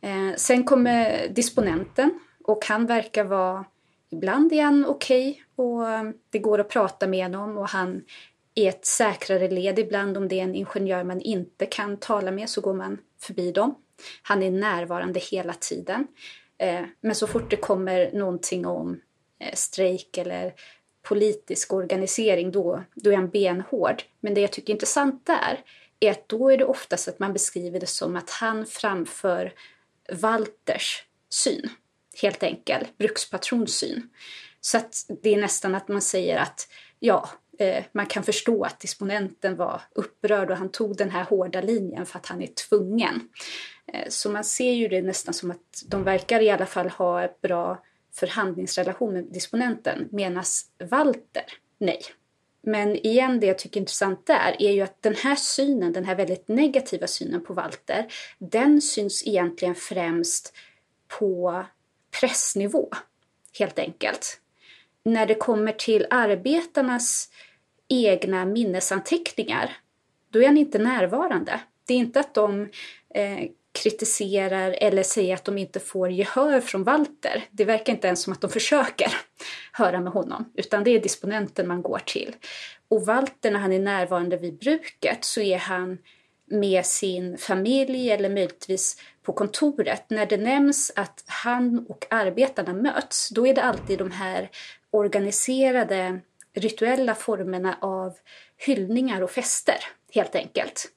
[0.00, 3.64] Eh, sen kommer disponenten och han verkar vara,
[4.10, 8.04] ibland är han okej okay och det går att prata med honom och han
[8.54, 12.50] är ett säkrare led ibland om det är en ingenjör man inte kan tala med
[12.50, 13.74] så går man förbi dem.
[14.22, 16.06] Han är närvarande hela tiden.
[16.58, 19.00] Eh, men så fort det kommer någonting om
[19.40, 20.54] eh, strejk eller
[21.02, 24.02] politisk organisering då, då är han benhård.
[24.20, 25.60] Men det jag tycker är intressant där
[26.00, 29.52] är att då är det oftast att man beskriver det som att han framför
[30.12, 31.70] Walters syn
[32.22, 34.08] helt enkelt, brukspatronsyn.
[34.60, 38.80] Så att det är nästan att man säger att ja, eh, man kan förstå att
[38.80, 43.28] disponenten var upprörd och han tog den här hårda linjen för att han är tvungen.
[43.92, 47.24] Eh, så man ser ju det nästan som att de verkar i alla fall ha
[47.24, 47.82] ett bra
[48.14, 50.44] förhandlingsrelation med disponenten, medan
[50.90, 51.44] Walter,
[51.78, 52.00] nej.
[52.62, 56.04] Men igen, det jag tycker är intressant där är ju att den här synen, den
[56.04, 58.06] här väldigt negativa synen på Walter,
[58.38, 60.52] den syns egentligen främst
[61.18, 61.64] på
[62.20, 62.88] pressnivå,
[63.58, 64.40] helt enkelt.
[65.02, 67.28] När det kommer till arbetarnas
[67.88, 69.76] egna minnesanteckningar,
[70.30, 71.60] då är han inte närvarande.
[71.86, 72.68] Det är inte att de
[73.14, 73.48] eh,
[73.82, 77.44] kritiserar eller säger att de inte får gehör från Walter.
[77.50, 79.12] Det verkar inte ens som att de försöker
[79.72, 82.36] höra med honom, utan det är disponenten man går till.
[82.88, 85.98] Och Walter, när han är närvarande vid bruket, så är han
[86.50, 93.28] med sin familj eller möjligtvis på kontoret, när det nämns att han och arbetarna möts,
[93.28, 94.50] då är det alltid de här
[94.90, 96.20] organiserade
[96.54, 98.16] rituella formerna av
[98.56, 99.78] hyllningar och fester,
[100.14, 100.92] helt enkelt.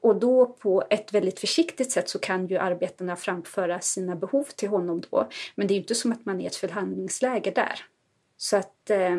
[0.00, 4.68] Och då på ett väldigt försiktigt sätt så kan ju arbetarna framföra sina behov till
[4.68, 5.28] honom då.
[5.54, 7.84] Men det är ju inte som att man är i ett förhandlingsläge där.
[8.36, 9.16] Så att eh,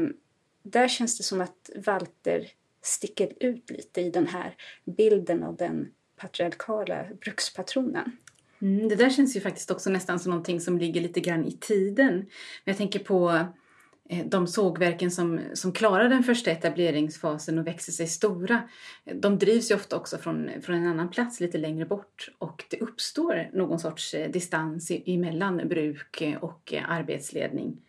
[0.64, 2.48] där känns det som att Walter
[2.86, 4.56] sticker ut lite i den här
[4.86, 8.12] bilden av den patriarkala brukspatronen.
[8.62, 11.52] Mm, det där känns ju faktiskt också nästan som någonting som ligger lite grann i
[11.52, 12.16] tiden.
[12.16, 12.26] Men
[12.64, 13.46] jag tänker på
[14.10, 18.70] eh, de sågverken som, som klarar den första etableringsfasen och växer sig stora.
[19.14, 22.78] De drivs ju ofta också från, från en annan plats lite längre bort och det
[22.78, 27.85] uppstår någon sorts eh, distans emellan bruk och eh, arbetsledning.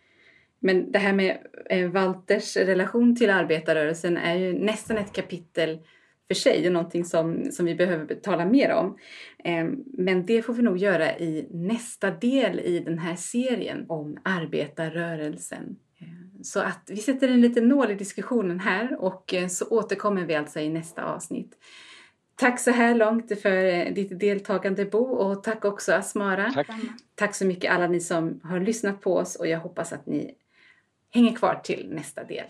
[0.67, 1.37] Men det här med
[1.69, 5.79] eh, Walters relation till arbetarrörelsen är ju nästan ett kapitel
[6.27, 8.97] för sig och någonting som, som vi behöver tala mer om.
[9.43, 14.17] Ehm, men det får vi nog göra i nästa del i den här serien om
[14.23, 15.75] arbetarrörelsen.
[15.99, 20.25] Ehm, så att vi sätter en liten nål i diskussionen här och eh, så återkommer
[20.25, 21.57] vi alltså i nästa avsnitt.
[22.35, 26.51] Tack så här långt för eh, ditt deltagande Bo och tack också Asmara.
[26.51, 26.67] Tack.
[27.15, 30.33] tack så mycket alla ni som har lyssnat på oss och jag hoppas att ni
[31.17, 32.45] hänger kvar till nästa del.